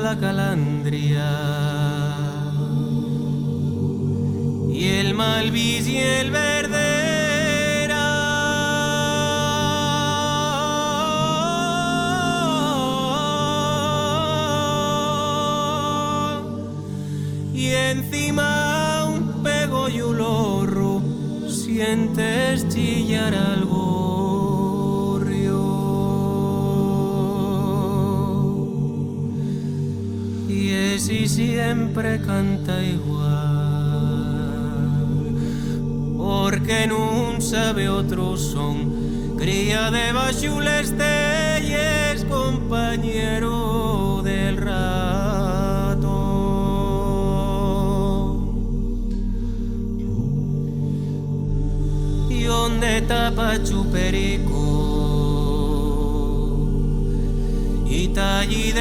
la 0.01 0.17
cala 0.17 0.42
siempre 31.73 32.21
canta 32.21 32.83
igual, 32.83 33.25
porque 36.19 36.87
nun 36.87 37.41
sabe 37.41 37.89
otro 37.89 38.37
son, 38.37 38.77
cría 39.39 39.91
de 39.91 40.13
baixules 40.13 40.93
y 40.93 41.73
es 41.73 42.27
compañero 42.27 44.21
del 44.23 44.59
rato. 44.59 46.13
Y 52.29 52.43
donde 52.43 53.01
tapa 53.09 53.63
chuperico, 53.65 54.61
y 57.87 58.09
tallí 58.09 58.73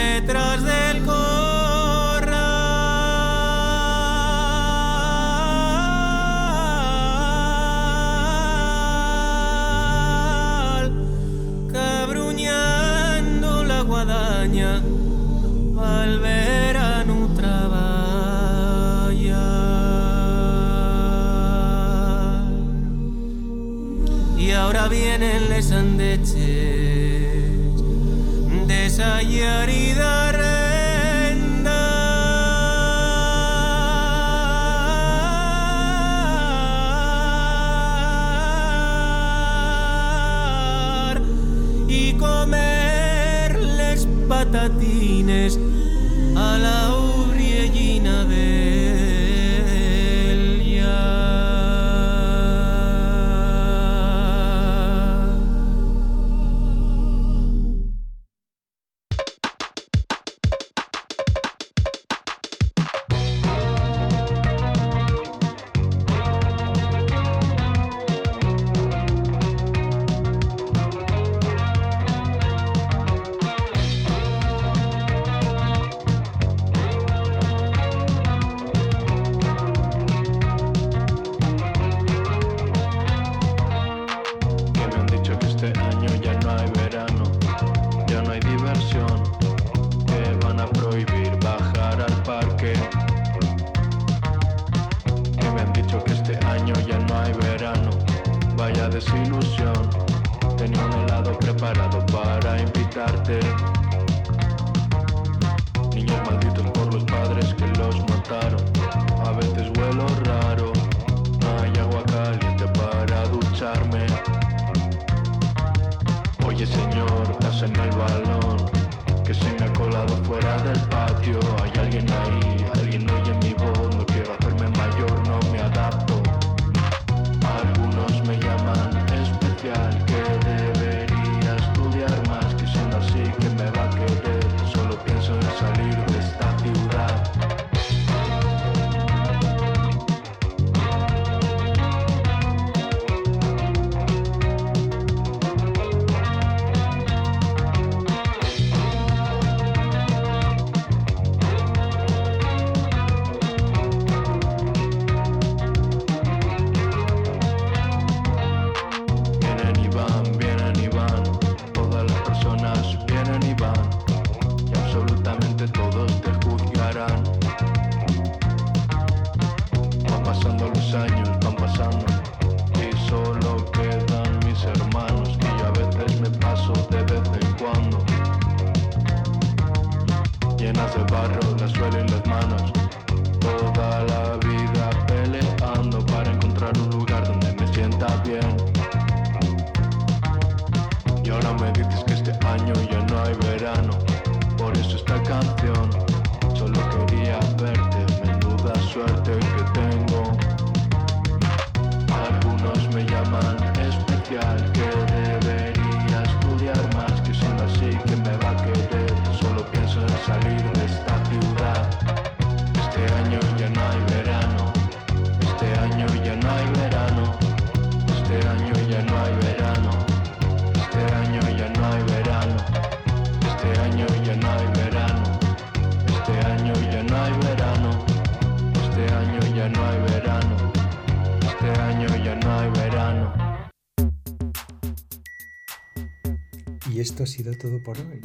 sido 237.32 237.54
todo 237.54 237.82
por 237.82 237.98
hoy. 237.98 238.20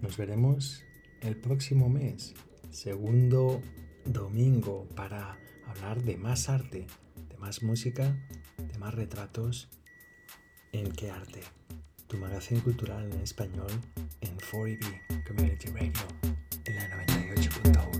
Nos 0.00 0.16
veremos 0.16 0.84
el 1.20 1.36
próximo 1.36 1.90
mes, 1.90 2.34
segundo 2.70 3.60
domingo, 4.06 4.88
para 4.96 5.38
hablar 5.66 6.02
de 6.02 6.16
más 6.16 6.48
arte, 6.48 6.86
de 7.28 7.36
más 7.36 7.62
música, 7.62 8.16
de 8.56 8.78
más 8.78 8.94
retratos 8.94 9.68
en 10.72 10.90
qué 10.92 11.10
arte. 11.10 11.40
Tu 12.08 12.16
magazine 12.16 12.62
cultural 12.62 13.12
en 13.12 13.20
español 13.20 13.70
en 14.22 14.38
4EB 14.38 15.26
Community 15.26 15.68
Radio 15.68 15.92
en 16.64 16.74
la 16.74 16.88
98.1. 17.04 17.91